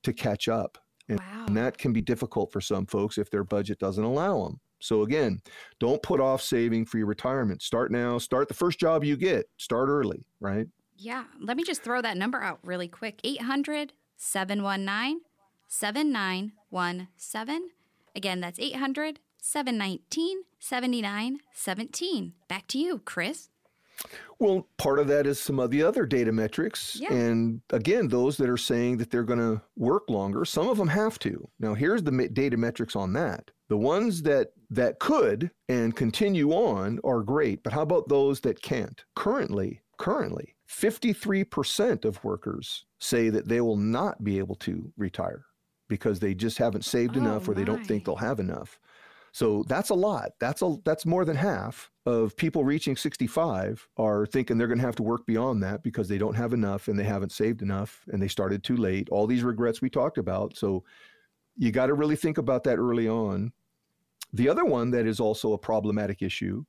[0.04, 0.78] to catch up.
[1.10, 1.46] And, Wow.
[1.48, 4.60] and that can be difficult for some folks if their budget doesn't allow them.
[4.80, 5.42] So again,
[5.80, 7.62] don't put off saving for your retirement.
[7.62, 8.18] Start now.
[8.18, 9.48] Start the first job you get.
[9.58, 10.68] Start early, right?
[10.96, 11.26] Yeah.
[11.40, 15.22] Let me just throw that number out really quick 800 719
[15.68, 17.70] 7917.
[18.16, 22.34] Again, that's 800 719 7917.
[22.48, 23.50] Back to you, Chris.
[24.40, 26.96] Well, part of that is some of the other data metrics.
[26.98, 27.12] Yeah.
[27.14, 30.88] And again, those that are saying that they're going to work longer, some of them
[30.88, 31.50] have to.
[31.60, 33.52] Now, here's the data metrics on that.
[33.68, 38.62] The ones that that could and continue on are great, but how about those that
[38.62, 39.04] can't?
[39.16, 45.46] Currently, currently, 53% of workers say that they will not be able to retire
[45.90, 48.80] because they just haven't saved Oh, enough or they don't think they'll have enough.
[49.34, 50.34] So that's a lot.
[50.40, 54.86] That's a that's more than half of people reaching 65 are thinking they're going to
[54.86, 58.06] have to work beyond that because they don't have enough and they haven't saved enough
[58.12, 59.10] and they started too late.
[59.10, 60.56] All these regrets we talked about.
[60.56, 60.84] So
[61.58, 63.52] you got to really think about that early on.
[64.34, 66.64] The other one that is also a problematic issue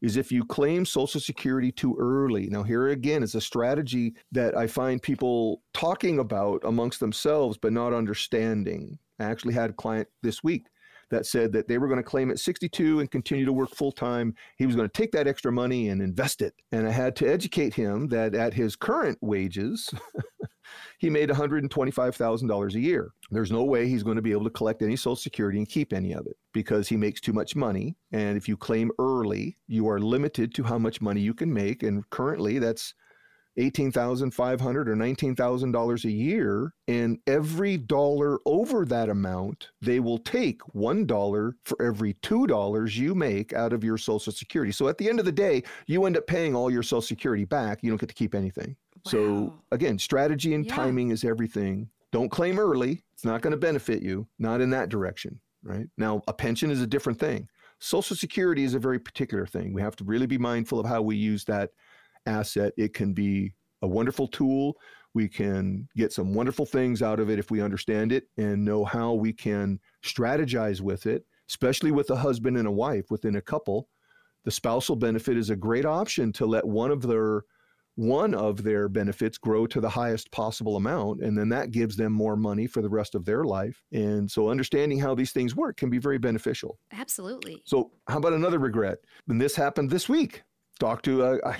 [0.00, 2.46] is if you claim Social Security too early.
[2.46, 7.72] Now, here again is a strategy that I find people talking about amongst themselves, but
[7.72, 8.98] not understanding.
[9.18, 10.68] I actually had a client this week
[11.10, 13.92] that said that they were going to claim at 62 and continue to work full
[13.92, 14.34] time.
[14.56, 16.54] He was going to take that extra money and invest it.
[16.72, 19.90] And I had to educate him that at his current wages,
[20.98, 23.10] he made $125,000 a year.
[23.30, 25.92] There's no way he's going to be able to collect any Social Security and keep
[25.92, 27.96] any of it because he makes too much money.
[28.12, 31.82] And if you claim early, you are limited to how much money you can make.
[31.82, 32.94] And currently, that's
[33.58, 36.72] $18,500 or $19,000 a year.
[36.86, 43.52] And every dollar over that amount, they will take $1 for every $2 you make
[43.52, 44.72] out of your Social Security.
[44.72, 47.44] So at the end of the day, you end up paying all your Social Security
[47.44, 47.80] back.
[47.82, 48.76] You don't get to keep anything.
[49.04, 49.10] Wow.
[49.10, 50.74] So again, strategy and yeah.
[50.74, 51.88] timing is everything.
[52.12, 53.02] Don't claim early.
[53.14, 55.86] It's not going to benefit you, not in that direction, right?
[55.98, 57.48] Now, a pension is a different thing.
[57.80, 59.72] Social Security is a very particular thing.
[59.72, 61.70] We have to really be mindful of how we use that
[62.28, 62.72] asset.
[62.76, 64.76] It can be a wonderful tool.
[65.14, 68.84] We can get some wonderful things out of it if we understand it and know
[68.84, 73.42] how we can strategize with it, especially with a husband and a wife within a
[73.42, 73.88] couple.
[74.44, 77.42] The spousal benefit is a great option to let one of their
[77.96, 82.12] one of their benefits grow to the highest possible amount and then that gives them
[82.12, 85.76] more money for the rest of their life and so understanding how these things work
[85.76, 90.44] can be very beneficial absolutely so how about another regret and this happened this week
[90.78, 91.56] talked to a, I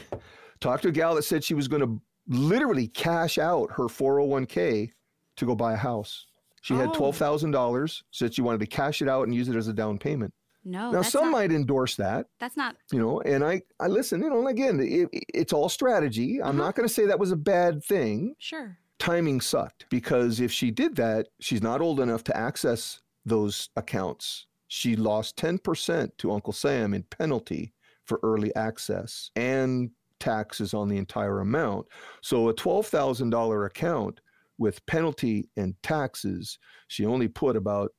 [0.61, 4.91] talked to a gal that said she was going to literally cash out her 401k
[5.37, 6.27] to go buy a house
[6.61, 6.79] she oh.
[6.79, 9.99] had $12000 said she wanted to cash it out and use it as a down
[9.99, 10.33] payment
[10.69, 10.91] no.
[10.91, 12.27] Now some not, might endorse that.
[12.39, 12.77] That's not.
[12.93, 14.21] You know, and I I listen.
[14.21, 16.43] You know, and again, it, it's all strategy.
[16.43, 16.59] I'm uh-huh.
[16.59, 18.35] not going to say that was a bad thing.
[18.39, 18.77] Sure.
[18.99, 24.47] Timing sucked because if she did that, she's not old enough to access those accounts.
[24.67, 27.73] She lost 10% to Uncle Sam in penalty
[28.05, 29.91] for early access and
[30.21, 31.87] taxes on the entire amount.
[32.23, 34.21] So a $12,000 account
[34.59, 37.91] with penalty and taxes, she only put about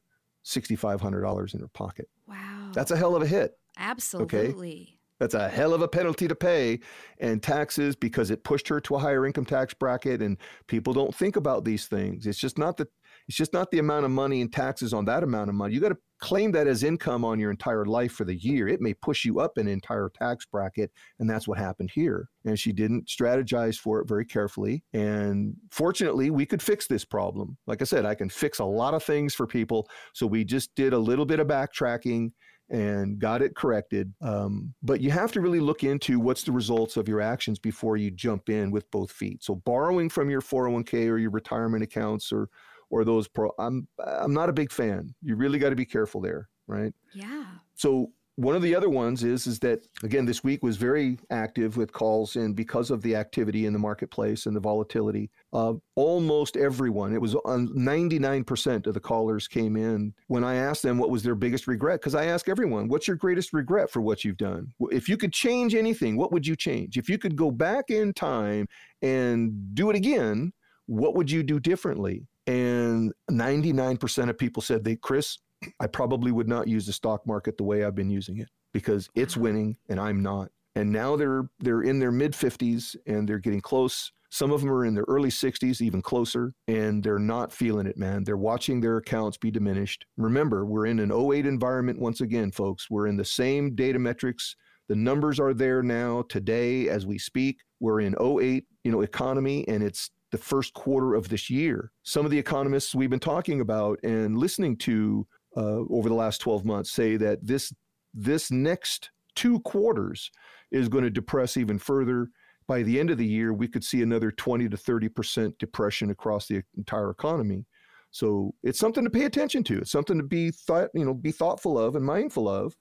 [0.45, 2.07] $6,500 in her pocket.
[2.27, 2.71] Wow.
[2.73, 3.53] That's a hell of a hit.
[3.77, 4.71] Absolutely.
[4.71, 4.99] Okay?
[5.19, 6.79] That's a hell of a penalty to pay
[7.19, 11.13] and taxes because it pushed her to a higher income tax bracket and people don't
[11.13, 12.25] think about these things.
[12.25, 12.87] It's just not the
[13.27, 15.73] it's just not the amount of money and taxes on that amount of money.
[15.73, 18.67] You got to claim that as income on your entire life for the year.
[18.67, 22.29] It may push you up an entire tax bracket and that's what happened here.
[22.45, 27.57] And she didn't strategize for it very carefully and fortunately we could fix this problem.
[27.67, 29.87] Like I said, I can fix a lot of things for people.
[30.13, 32.31] So we just did a little bit of backtracking
[32.69, 34.13] and got it corrected.
[34.21, 37.97] Um, but you have to really look into what's the results of your actions before
[37.97, 39.43] you jump in with both feet.
[39.43, 42.49] So borrowing from your 401k or your retirement accounts or
[42.89, 45.13] or those pro I'm I'm not a big fan.
[45.21, 46.93] You really got to be careful there, right?
[47.13, 47.45] Yeah.
[47.75, 51.75] So one of the other ones is is that again this week was very active
[51.75, 56.55] with calls and because of the activity in the marketplace and the volatility uh, almost
[56.55, 61.09] everyone it was on 99% of the callers came in when i asked them what
[61.09, 64.37] was their biggest regret because i ask everyone what's your greatest regret for what you've
[64.37, 67.89] done if you could change anything what would you change if you could go back
[67.89, 68.65] in time
[69.01, 70.53] and do it again
[70.85, 75.37] what would you do differently and 99% of people said they chris
[75.79, 79.09] I probably would not use the stock market the way I've been using it because
[79.15, 79.43] it's mm-hmm.
[79.43, 80.49] winning and I'm not.
[80.75, 84.11] And now they're they're in their mid 50s and they're getting close.
[84.31, 87.97] Some of them are in their early 60s, even closer, and they're not feeling it,
[87.97, 88.23] man.
[88.23, 90.05] They're watching their accounts be diminished.
[90.17, 92.91] Remember, we're in an 08 environment once again, folks.
[92.91, 94.55] We're in the same data metrics.
[94.87, 97.61] The numbers are there now today as we speak.
[97.79, 101.91] We're in 08, you know, economy and it's the first quarter of this year.
[102.03, 106.39] Some of the economists we've been talking about and listening to uh, over the last
[106.39, 107.73] 12 months say that this
[108.13, 110.31] this next two quarters
[110.71, 112.29] is going to depress even further.
[112.67, 116.11] By the end of the year, we could see another 20 to 30 percent depression
[116.11, 117.65] across the entire economy.
[118.11, 119.79] So it's something to pay attention to.
[119.79, 122.75] It's something to be thought, you know, be thoughtful of and mindful of.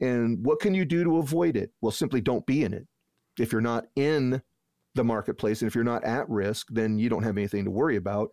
[0.00, 1.72] And what can you do to avoid it?
[1.80, 2.86] Well, simply don't be in it.
[3.38, 4.42] If you're not in
[4.94, 7.96] the marketplace and if you're not at risk, then you don't have anything to worry
[7.96, 8.30] about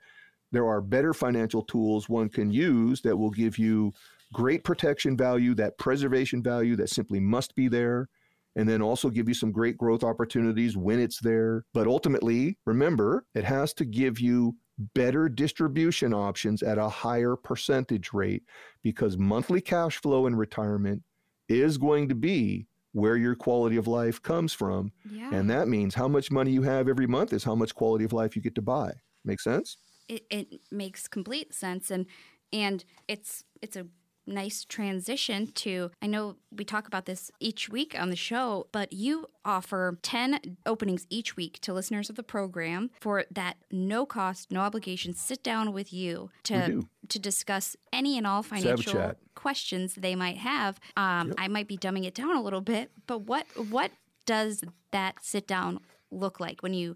[0.52, 3.94] there are better financial tools one can use that will give you
[4.34, 8.08] great protection value, that preservation value that simply must be there,
[8.56, 11.66] and then also give you some great growth opportunities when it's there.
[11.74, 14.56] But ultimately, remember, it has to give you
[14.94, 18.44] better distribution options at a higher percentage rate
[18.82, 21.04] because monthly cash flow in retirement
[21.50, 24.92] is going to be where your quality of life comes from.
[25.10, 25.30] Yeah.
[25.34, 28.14] And that means how much money you have every month is how much quality of
[28.14, 28.94] life you get to buy.
[29.24, 29.78] Make sense?
[30.08, 32.06] it, it makes complete sense and
[32.54, 33.88] and it's it's a
[34.28, 38.94] nice transition to I know we talk about this each week on the show, but
[38.94, 44.52] you offer 10 openings each week to listeners of the program for that no cost,
[44.52, 50.16] no obligation sit down with you to to discuss any and all financial questions they
[50.16, 50.80] might have.
[50.98, 51.36] Um, yep.
[51.38, 53.92] I might be dumbing it down a little bit, but what what
[54.26, 55.80] does that sit down
[56.12, 56.96] look like when you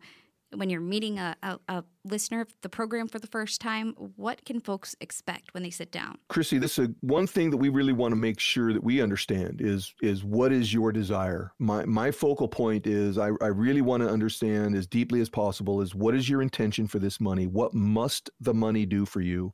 [0.55, 4.43] when you're meeting a, a, a, listener of the program for the first time, what
[4.45, 6.17] can folks expect when they sit down?
[6.29, 9.01] Chrissy, this is a, one thing that we really want to make sure that we
[9.01, 11.51] understand is is what is your desire.
[11.59, 15.81] My my focal point is I, I really want to understand as deeply as possible
[15.81, 17.47] is what is your intention for this money?
[17.47, 19.53] What must the money do for you?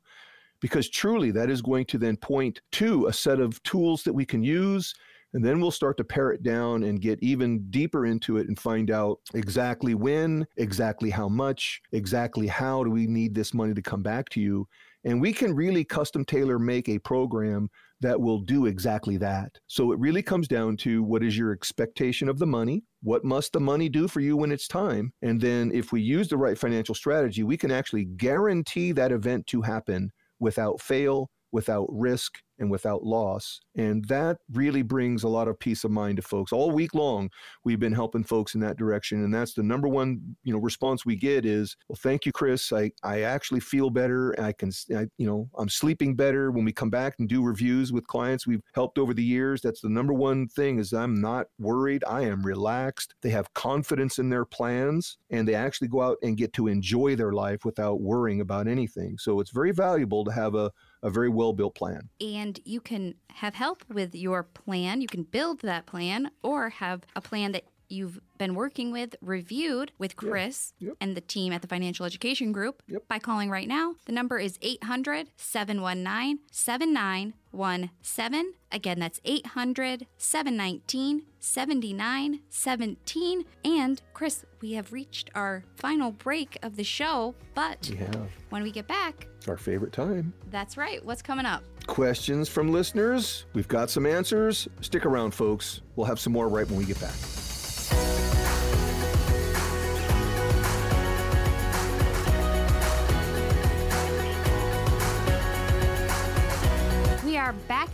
[0.60, 4.24] Because truly that is going to then point to a set of tools that we
[4.24, 4.94] can use
[5.36, 8.58] and then we'll start to pare it down and get even deeper into it and
[8.58, 13.82] find out exactly when, exactly how much, exactly how do we need this money to
[13.82, 14.66] come back to you.
[15.04, 17.68] And we can really custom tailor make a program
[18.00, 19.52] that will do exactly that.
[19.66, 22.84] So it really comes down to what is your expectation of the money?
[23.02, 25.12] What must the money do for you when it's time?
[25.20, 29.46] And then if we use the right financial strategy, we can actually guarantee that event
[29.48, 33.60] to happen without fail, without risk, and without loss.
[33.76, 36.52] And that really brings a lot of peace of mind to folks.
[36.52, 37.30] All week long,
[37.64, 39.24] we've been helping folks in that direction.
[39.24, 42.72] And that's the number one, you know, response we get is, well, thank you, Chris.
[42.72, 44.34] I, I actually feel better.
[44.40, 47.92] I can, I, you know, I'm sleeping better when we come back and do reviews
[47.92, 49.60] with clients we've helped over the years.
[49.60, 52.04] That's the number one thing is I'm not worried.
[52.08, 53.14] I am relaxed.
[53.22, 57.16] They have confidence in their plans and they actually go out and get to enjoy
[57.16, 59.16] their life without worrying about anything.
[59.18, 60.70] So it's very valuable to have a,
[61.02, 62.08] a very well built plan.
[62.20, 65.00] And you can have help with your plan.
[65.00, 69.92] You can build that plan or have a plan that you've been working with reviewed
[69.98, 70.88] with Chris yep.
[70.88, 70.96] Yep.
[71.00, 73.06] and the team at the Financial Education Group yep.
[73.08, 73.94] by calling right now.
[74.06, 78.52] The number is 800 719 7917.
[78.72, 83.44] Again, that's 800 719 7917.
[83.64, 88.30] And Chris, we have reached our final break of the show, but we have.
[88.50, 90.32] when we get back, it's our favorite time.
[90.50, 91.04] That's right.
[91.04, 91.62] What's coming up?
[91.86, 93.46] Questions from listeners.
[93.54, 94.68] We've got some answers.
[94.80, 95.82] Stick around, folks.
[95.94, 97.14] We'll have some more right when we get back.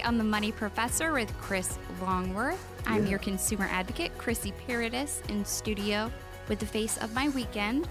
[0.04, 2.64] On the Money Professor with Chris Longworth.
[2.86, 3.10] I'm Yeah.
[3.10, 6.10] your consumer advocate, Chrissy Paradis, in studio
[6.48, 7.88] with the face of my weekend,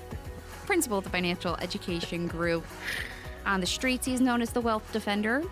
[0.66, 2.64] principal of the Financial Education Group.
[3.46, 5.42] On the streets, he's known as the Wealth Defender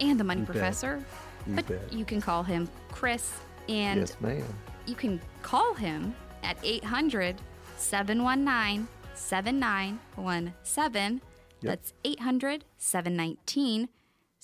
[0.00, 0.56] and the Money You bet.
[0.56, 1.04] Professor.
[1.46, 1.92] You but bet.
[1.92, 3.32] you can call him Chris,
[3.68, 4.42] and yes, ma'am.
[4.86, 7.36] you can call him at 800
[7.76, 11.20] 719 7917.
[11.62, 13.88] That's 800 719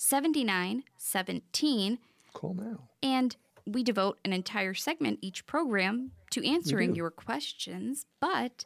[0.01, 1.99] 7917.
[2.33, 2.87] Call now.
[3.03, 3.35] And
[3.67, 8.05] we devote an entire segment each program to answering your questions.
[8.19, 8.65] But,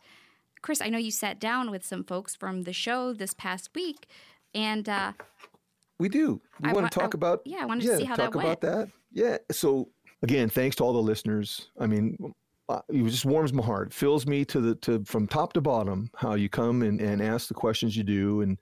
[0.62, 4.08] Chris, I know you sat down with some folks from the show this past week,
[4.54, 5.12] and uh,
[6.00, 6.42] We do.
[6.62, 7.42] We I want wa- to talk I- about.
[7.46, 8.90] yeah, I wanted to see how that talk about that.
[9.12, 9.38] Yeah.
[9.52, 9.90] So
[10.24, 11.70] again, thanks to all the listeners.
[11.80, 12.34] I mean,
[12.70, 16.10] uh, it just warms my heart, fills me to the to from top to bottom.
[16.16, 18.58] How you come and, and ask the questions you do, and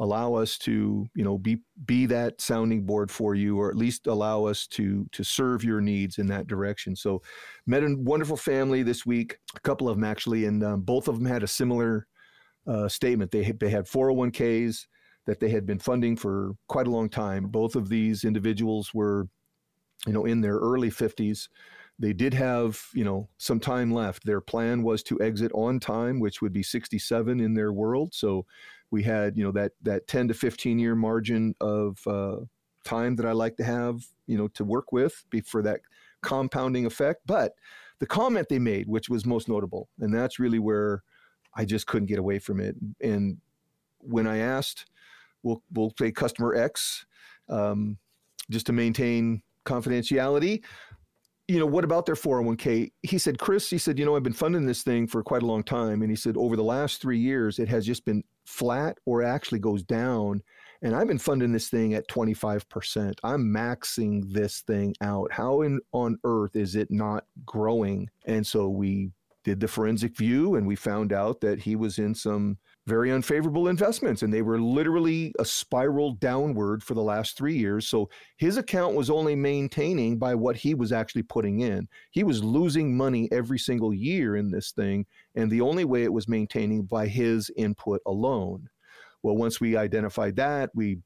[0.00, 4.06] allow us to you know be be that sounding board for you, or at least
[4.06, 6.96] allow us to to serve your needs in that direction.
[6.96, 7.22] So,
[7.66, 9.38] met a wonderful family this week.
[9.56, 12.06] A couple of them actually, and um, both of them had a similar
[12.66, 13.30] uh, statement.
[13.30, 14.86] They they had 401ks
[15.26, 17.46] that they had been funding for quite a long time.
[17.46, 19.28] Both of these individuals were,
[20.06, 21.48] you know, in their early 50s.
[21.98, 24.26] They did have, you know, some time left.
[24.26, 28.12] Their plan was to exit on time, which would be 67 in their world.
[28.12, 28.44] So
[28.94, 32.36] we had, you know, that that 10 to 15 year margin of uh,
[32.84, 35.80] time that I like to have, you know, to work with for that
[36.22, 37.22] compounding effect.
[37.26, 37.54] But
[37.98, 41.02] the comment they made, which was most notable, and that's really where
[41.56, 42.76] I just couldn't get away from it.
[43.00, 43.38] And
[43.98, 44.86] when I asked,
[45.42, 47.04] we'll we'll say customer X,
[47.48, 47.98] um,
[48.48, 50.62] just to maintain confidentiality.
[51.48, 52.92] You know, what about their 401k?
[53.02, 55.46] He said, Chris, he said, you know, I've been funding this thing for quite a
[55.46, 56.00] long time.
[56.00, 59.58] And he said, over the last three years, it has just been flat or actually
[59.58, 60.42] goes down.
[60.82, 63.14] And I've been funding this thing at 25%.
[63.24, 65.32] I'm maxing this thing out.
[65.32, 68.10] How in, on earth is it not growing?
[68.26, 69.10] And so we
[69.44, 73.68] did the forensic view and we found out that he was in some very unfavorable
[73.68, 77.88] investments and they were literally a spiral downward for the last three years.
[77.88, 81.88] So his account was only maintaining by what he was actually putting in.
[82.10, 85.06] He was losing money every single year in this thing.
[85.34, 88.68] And the only way it was maintaining by his input alone.
[89.22, 90.98] Well, once we identified that, we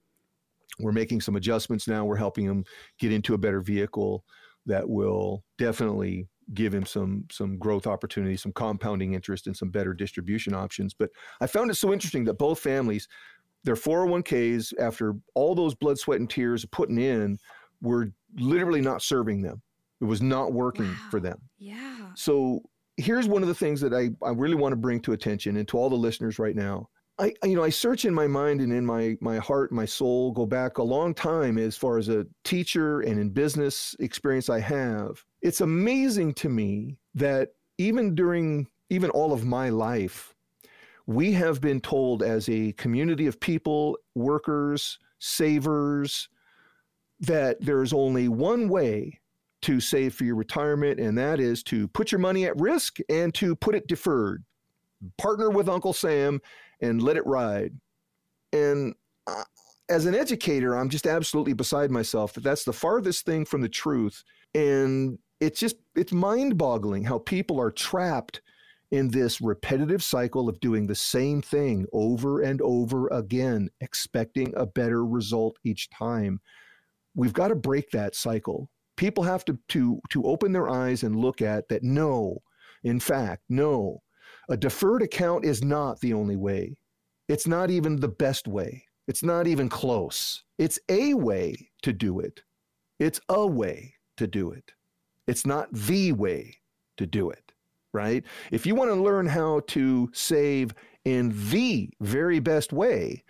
[0.81, 2.05] we're making some adjustments now.
[2.05, 2.64] We're helping him
[3.01, 4.24] get into a better vehicle
[4.66, 9.92] that will definitely give him some some growth opportunities, some compounding interest, and some better
[9.94, 10.94] distribution options.
[10.94, 13.09] But I found it so interesting that both families,
[13.64, 17.38] their 401ks, after all those blood, sweat, and tears putting in,
[17.80, 19.62] were literally not serving them.
[20.01, 21.40] It was not working for them.
[21.59, 22.11] Yeah.
[22.14, 22.62] So
[22.96, 25.66] here's one of the things that I, I really want to bring to attention and
[25.68, 26.88] to all the listeners right now.
[27.18, 30.30] I, you know, I search in my mind and in my my heart, my soul,
[30.30, 34.60] go back a long time as far as a teacher and in business experience I
[34.60, 35.24] have.
[35.42, 40.34] It's amazing to me that even during even all of my life,
[41.06, 46.28] we have been told as a community of people, workers, savers,
[47.20, 49.20] that there's only one way
[49.62, 53.34] to save for your retirement, and that is to put your money at risk and
[53.34, 54.44] to put it deferred.
[55.16, 56.40] Partner with Uncle Sam
[56.81, 57.72] and let it ride.
[58.53, 58.95] And
[59.26, 59.45] uh,
[59.89, 63.68] as an educator, I'm just absolutely beside myself that that's the farthest thing from the
[63.68, 64.22] truth.
[64.55, 68.41] And it's just, it's mind boggling how people are trapped
[68.91, 74.66] in this repetitive cycle of doing the same thing over and over again, expecting a
[74.66, 76.41] better result each time.
[77.14, 78.70] We've got to break that cycle.
[78.97, 82.39] People have to, to, to open their eyes and look at that no,
[82.83, 84.03] in fact, no,
[84.49, 86.76] a deferred account is not the only way.
[87.28, 88.84] It's not even the best way.
[89.07, 90.42] It's not even close.
[90.59, 92.42] It's a way to do it.
[92.99, 94.72] It's a way to do it.
[95.26, 96.57] It's not the way
[96.96, 97.53] to do it,
[97.92, 98.24] right?
[98.51, 100.72] If you want to learn how to save
[101.05, 103.24] in the very best way,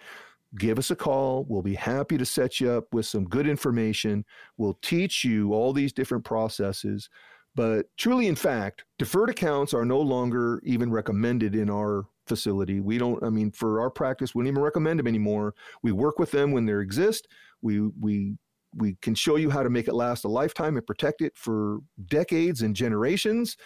[0.57, 1.45] give us a call.
[1.49, 4.25] We'll be happy to set you up with some good information.
[4.57, 7.11] We'll teach you all these different processes.
[7.55, 12.81] But truly, in fact, deferred accounts are no longer even recommended in our facility.
[12.81, 15.55] We don't, I mean, for our practice, we don't even recommend them anymore.
[15.83, 17.27] We work with them when they exist.
[17.63, 18.37] We, we,
[18.75, 21.81] we can show you how to make it last a lifetime and protect it for
[22.07, 23.57] decades and generations.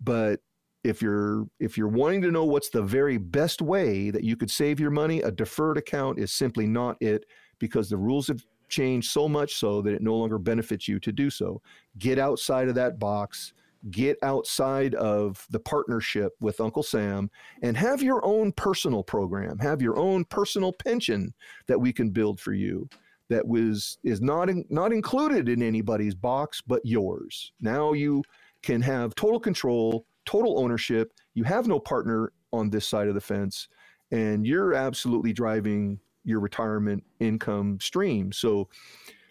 [0.00, 0.40] But
[0.84, 4.50] if you're if you're wanting to know what's the very best way that you could
[4.50, 7.24] save your money, a deferred account is simply not it
[7.58, 11.12] because the rules have changed so much so that it no longer benefits you to
[11.12, 11.60] do so.
[11.98, 13.52] Get outside of that box,
[13.90, 17.30] get outside of the partnership with Uncle Sam,
[17.62, 21.32] and have your own personal program, have your own personal pension
[21.66, 22.88] that we can build for you.
[23.28, 27.52] That was is not in, not included in anybody's box but yours.
[27.60, 28.22] Now you
[28.62, 31.12] can have total control, total ownership.
[31.34, 33.68] You have no partner on this side of the fence,
[34.10, 38.32] and you're absolutely driving your retirement income stream.
[38.32, 38.68] So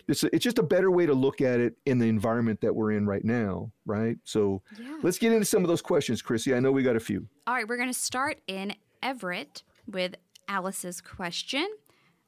[0.07, 2.93] it's, it's just a better way to look at it in the environment that we're
[2.93, 4.17] in right now, right?
[4.23, 4.97] So yeah.
[5.03, 6.55] let's get into some of those questions, Chrissy.
[6.55, 7.27] I know we got a few.
[7.45, 8.73] All right, we're going to start in
[9.03, 10.15] Everett with
[10.47, 11.67] Alice's question.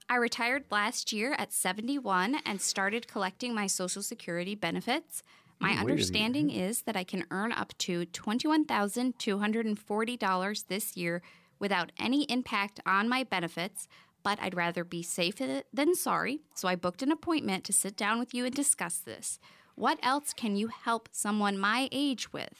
[0.10, 5.24] I retired last year at 71 and started collecting my Social Security benefits.
[5.62, 11.22] My understanding is that I can earn up to $21,240 this year
[11.60, 13.90] without any impact on my benefits,
[14.24, 15.36] but I'd rather be safe
[15.74, 19.40] than sorry, so I booked an appointment to sit down with you and discuss this.
[19.76, 22.54] What else can you help someone my age with?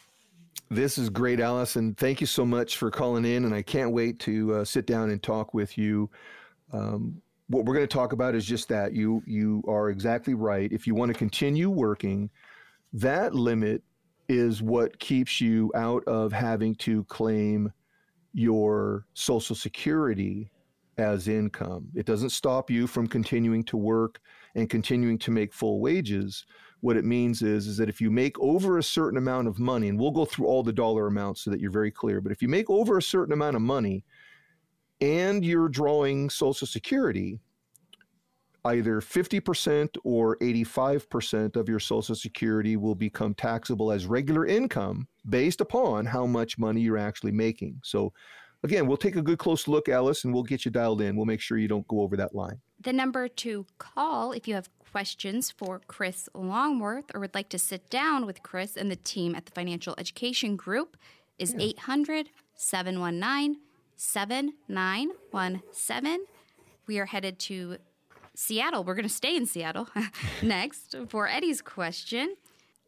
[0.72, 1.96] This is great, Allison.
[1.96, 5.10] Thank you so much for calling in, and I can't wait to uh, sit down
[5.10, 6.10] and talk with you.
[6.72, 8.94] Um, what we're going to talk about is just that.
[8.94, 10.72] You you are exactly right.
[10.72, 12.30] If you want to continue working,
[12.94, 13.82] that limit
[14.28, 17.74] is what keeps you out of having to claim
[18.34, 20.52] your Social Security
[21.00, 21.88] as income.
[21.96, 24.20] It doesn't stop you from continuing to work
[24.56, 26.46] and continuing to make full wages.
[26.82, 29.88] What it means is, is that if you make over a certain amount of money,
[29.88, 32.42] and we'll go through all the dollar amounts so that you're very clear, but if
[32.42, 34.04] you make over a certain amount of money
[35.02, 37.40] and you're drawing Social Security,
[38.66, 45.62] either 50% or 85% of your Social Security will become taxable as regular income based
[45.62, 47.80] upon how much money you're actually making.
[47.84, 48.12] So
[48.64, 51.16] again, we'll take a good close look, Alice, and we'll get you dialed in.
[51.16, 52.60] We'll make sure you don't go over that line.
[52.82, 57.60] The number to call if you have questions for Chris Longworth or would like to
[57.60, 60.98] sit down with Chris and the team at the Financial Education Group
[61.38, 63.62] is 800 719
[63.96, 66.26] 7917.
[66.88, 67.78] We are headed to
[68.34, 68.84] Seattle.
[68.84, 69.90] We're going to stay in Seattle
[70.42, 72.36] next for Eddie's question.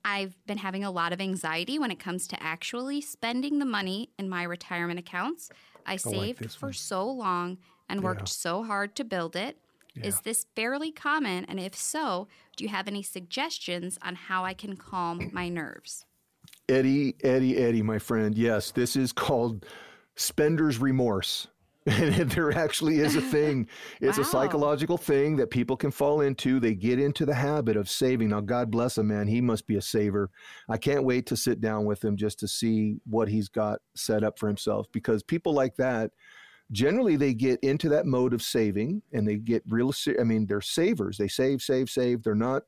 [0.04, 4.10] I've been having a lot of anxiety when it comes to actually spending the money
[4.18, 5.50] in my retirement accounts.
[5.86, 6.74] I saved like for one.
[6.74, 7.58] so long
[7.90, 9.58] and worked so hard to build it.
[9.96, 10.08] Yeah.
[10.08, 11.46] Is this fairly common?
[11.46, 16.06] And if so, do you have any suggestions on how I can calm my nerves?
[16.70, 18.36] Eddie, Eddie, Eddie, my friend.
[18.36, 19.66] Yes, this is called
[20.16, 21.48] spender's remorse.
[21.88, 23.68] And there actually is a thing.
[24.02, 24.24] It's wow.
[24.24, 26.60] a psychological thing that people can fall into.
[26.60, 28.30] They get into the habit of saving.
[28.30, 29.28] Now, God bless him, man.
[29.28, 30.30] He must be a saver.
[30.70, 34.24] I can't wait to sit down with him just to see what he's got set
[34.24, 36.12] up for himself because people like that
[36.72, 40.62] generally they get into that mode of saving and they get real i mean they're
[40.62, 42.64] savers they save save save they're not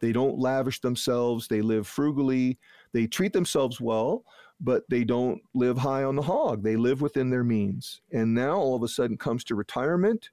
[0.00, 2.58] they don't lavish themselves they live frugally
[2.92, 4.24] they treat themselves well
[4.62, 6.62] but they don't live high on the hog.
[6.62, 8.00] They live within their means.
[8.12, 10.30] And now all of a sudden comes to retirement,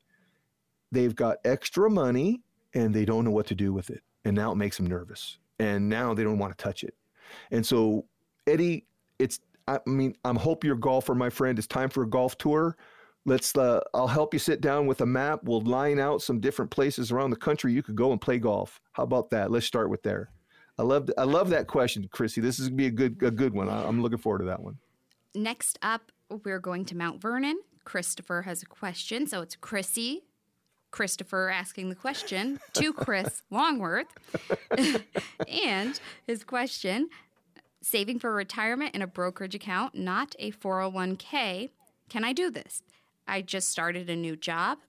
[0.92, 4.04] they've got extra money and they don't know what to do with it.
[4.26, 5.40] And now it makes them nervous.
[5.58, 6.94] And now they don't want to touch it.
[7.52, 8.06] And so,
[8.46, 8.86] Eddie,
[9.18, 11.58] it's, I mean, I'm hope you're a golfer, my friend.
[11.58, 12.78] It's time for a golf tour.
[13.26, 15.42] Let's, uh, I'll help you sit down with a map.
[15.44, 18.80] We'll line out some different places around the country you could go and play golf.
[18.94, 19.52] How about that?
[19.52, 20.32] Let's start with there.
[20.80, 22.40] I love, I love that question, Chrissy.
[22.40, 23.68] This is gonna be a good, a good one.
[23.68, 24.78] I, I'm looking forward to that one.
[25.36, 26.14] Next up,
[26.46, 27.60] we're going to Mount Vernon.
[27.84, 29.28] Christopher has a question.
[29.28, 30.24] So it's Chrissy,
[30.92, 34.08] Christopher asking the question to Chris Longworth.
[35.50, 37.10] and his question
[37.82, 41.70] saving for retirement in a brokerage account, not a 401k.
[42.10, 42.84] Can I do this?
[43.28, 44.80] I just started a new job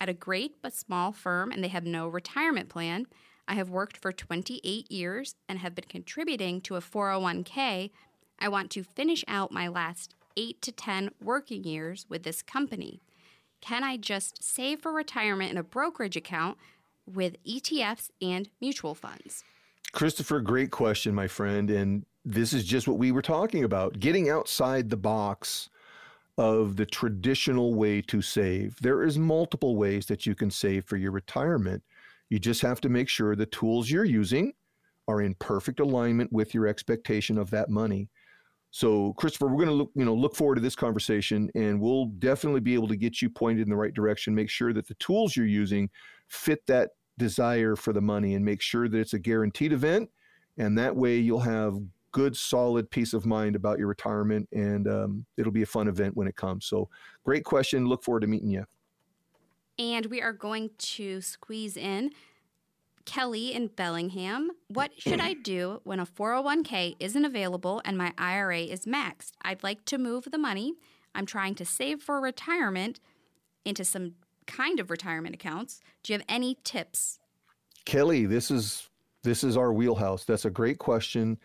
[0.00, 3.06] at a great but small firm and they have no retirement plan.
[3.50, 7.90] I have worked for 28 years and have been contributing to a 401k.
[8.38, 13.00] I want to finish out my last 8 to 10 working years with this company.
[13.60, 16.58] Can I just save for retirement in a brokerage account
[17.12, 19.42] with ETFs and mutual funds?
[19.90, 21.70] Christopher, great question, my friend.
[21.70, 25.70] And this is just what we were talking about getting outside the box
[26.38, 28.76] of the traditional way to save.
[28.80, 31.82] There is multiple ways that you can save for your retirement.
[32.30, 34.52] You just have to make sure the tools you're using
[35.08, 38.08] are in perfect alignment with your expectation of that money.
[38.70, 42.06] So, Christopher, we're going to look, you know, look forward to this conversation, and we'll
[42.06, 44.32] definitely be able to get you pointed in the right direction.
[44.32, 45.90] Make sure that the tools you're using
[46.28, 50.08] fit that desire for the money, and make sure that it's a guaranteed event.
[50.56, 51.78] And that way, you'll have
[52.12, 56.16] good, solid peace of mind about your retirement, and um, it'll be a fun event
[56.16, 56.66] when it comes.
[56.66, 56.88] So,
[57.24, 57.88] great question.
[57.88, 58.64] Look forward to meeting you.
[59.80, 62.10] And we are going to squeeze in
[63.06, 64.50] Kelly in Bellingham.
[64.68, 69.32] What should I do when a 401k isn't available and my IRA is maxed?
[69.40, 70.74] I'd like to move the money.
[71.14, 73.00] I'm trying to save for retirement
[73.64, 74.16] into some
[74.46, 75.80] kind of retirement accounts.
[76.02, 77.18] Do you have any tips?
[77.86, 78.90] Kelly, this is
[79.22, 80.26] this is our wheelhouse.
[80.26, 81.38] That's a great question.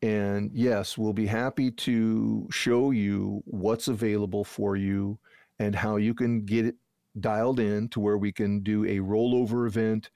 [0.00, 5.18] And yes, we'll be happy to show you what's available for you
[5.58, 6.76] and how you can get it
[7.20, 10.10] dialed in to where we can do a rollover event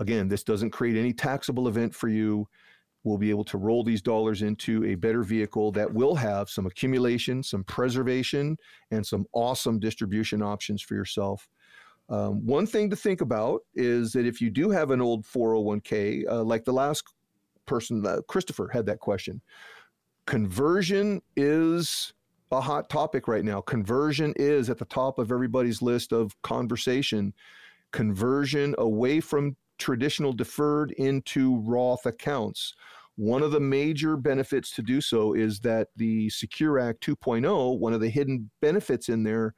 [0.00, 2.48] Again, this doesn't create any taxable event for you.
[3.04, 6.66] We'll be able to roll these dollars into a better vehicle that will have some
[6.66, 8.56] accumulation, some preservation,
[8.90, 11.48] and some awesome distribution options for yourself.
[12.08, 16.28] Um, one thing to think about is that if you do have an old 401k,
[16.28, 17.04] uh, like the last
[17.66, 19.40] person, uh, Christopher, had that question,
[20.26, 22.12] conversion is
[22.58, 23.60] a hot topic right now.
[23.60, 27.32] Conversion is at the top of everybody's list of conversation.
[27.92, 32.74] Conversion away from traditional deferred into Roth accounts.
[33.16, 37.92] One of the major benefits to do so is that the Secure Act 2.0, one
[37.92, 39.54] of the hidden benefits in there,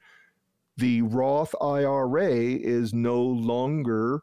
[0.77, 4.23] the Roth IRA is no longer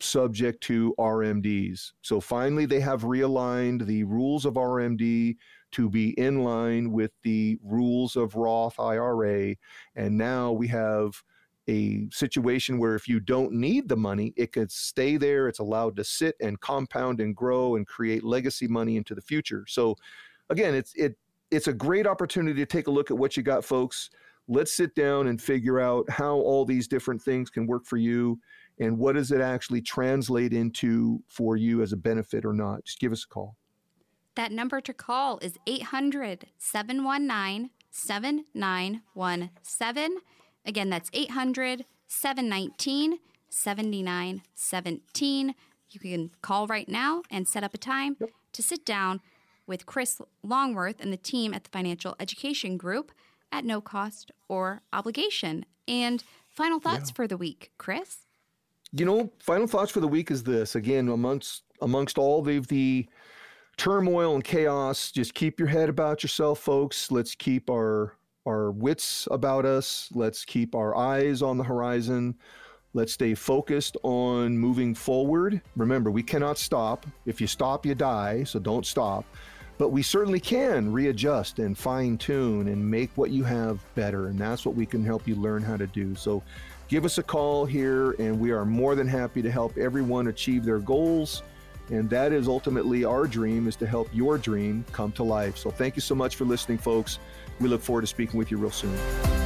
[0.00, 1.92] subject to RMDs.
[2.02, 5.36] So finally, they have realigned the rules of RMD
[5.74, 9.56] to be in line with the rules of Roth IRA.
[9.96, 11.22] And now we have
[11.68, 15.48] a situation where if you don't need the money, it could stay there.
[15.48, 19.64] It's allowed to sit and compound and grow and create legacy money into the future.
[19.66, 19.96] So,
[20.50, 21.16] again, it's it
[21.50, 24.10] it's a great opportunity to take a look at what you got, folks.
[24.46, 28.38] Let's sit down and figure out how all these different things can work for you
[28.78, 32.84] and what does it actually translate into for you as a benefit or not.
[32.84, 33.56] Just give us a call.
[34.36, 40.18] That number to call is 800 719 7917.
[40.66, 43.18] Again, that's 800 719
[43.48, 45.54] 7917.
[45.90, 48.30] You can call right now and set up a time yep.
[48.52, 49.20] to sit down
[49.66, 53.12] with Chris Longworth and the team at the Financial Education Group
[53.52, 55.64] at no cost or obligation.
[55.86, 57.14] And final thoughts yeah.
[57.14, 58.18] for the week, Chris?
[58.92, 63.06] You know, final thoughts for the week is this again, amongst amongst all the, the
[63.76, 67.10] turmoil and chaos, just keep your head about yourself, folks.
[67.10, 68.16] Let's keep our
[68.46, 70.10] our wits about us.
[70.12, 72.34] Let's keep our eyes on the horizon.
[72.92, 75.60] Let's stay focused on moving forward.
[75.76, 77.06] Remember, we cannot stop.
[77.26, 79.24] If you stop, you die, so don't stop.
[79.78, 84.28] But we certainly can readjust and fine tune and make what you have better.
[84.28, 86.14] And that's what we can help you learn how to do.
[86.14, 86.42] So
[86.86, 90.64] give us a call here, and we are more than happy to help everyone achieve
[90.64, 91.42] their goals.
[91.90, 95.56] And that is ultimately our dream is to help your dream come to life.
[95.56, 97.18] So thank you so much for listening, folks.
[97.60, 99.43] We look forward to speaking with you real soon.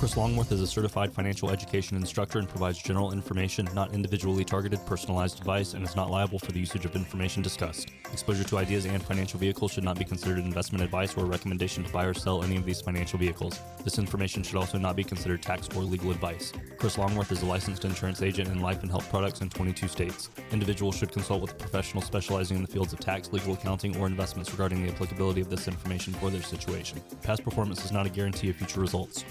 [0.00, 4.80] Chris Longworth is a certified financial education instructor and provides general information, not individually targeted,
[4.86, 7.90] personalized advice, and is not liable for the usage of information discussed.
[8.10, 11.84] Exposure to ideas and financial vehicles should not be considered investment advice or a recommendation
[11.84, 13.60] to buy or sell any of these financial vehicles.
[13.84, 16.50] This information should also not be considered tax or legal advice.
[16.78, 20.30] Chris Longworth is a licensed insurance agent in life and health products in 22 states.
[20.50, 24.06] Individuals should consult with a professional specializing in the fields of tax, legal accounting, or
[24.06, 27.02] investments regarding the applicability of this information for their situation.
[27.22, 29.26] Past performance is not a guarantee of future results.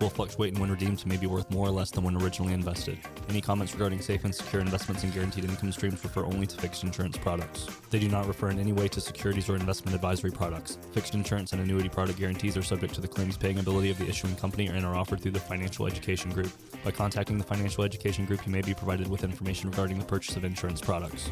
[0.00, 2.98] Will fluctuate and when redeemed may be worth more or less than when originally invested.
[3.28, 6.82] Any comments regarding safe and secure investments and guaranteed income streams refer only to fixed
[6.82, 7.68] insurance products.
[7.90, 10.78] They do not refer in any way to securities or investment advisory products.
[10.92, 14.08] Fixed insurance and annuity product guarantees are subject to the claims paying ability of the
[14.08, 16.50] issuing company and are offered through the Financial Education Group.
[16.84, 20.36] By contacting the Financial Education Group, you may be provided with information regarding the purchase
[20.36, 21.30] of insurance products.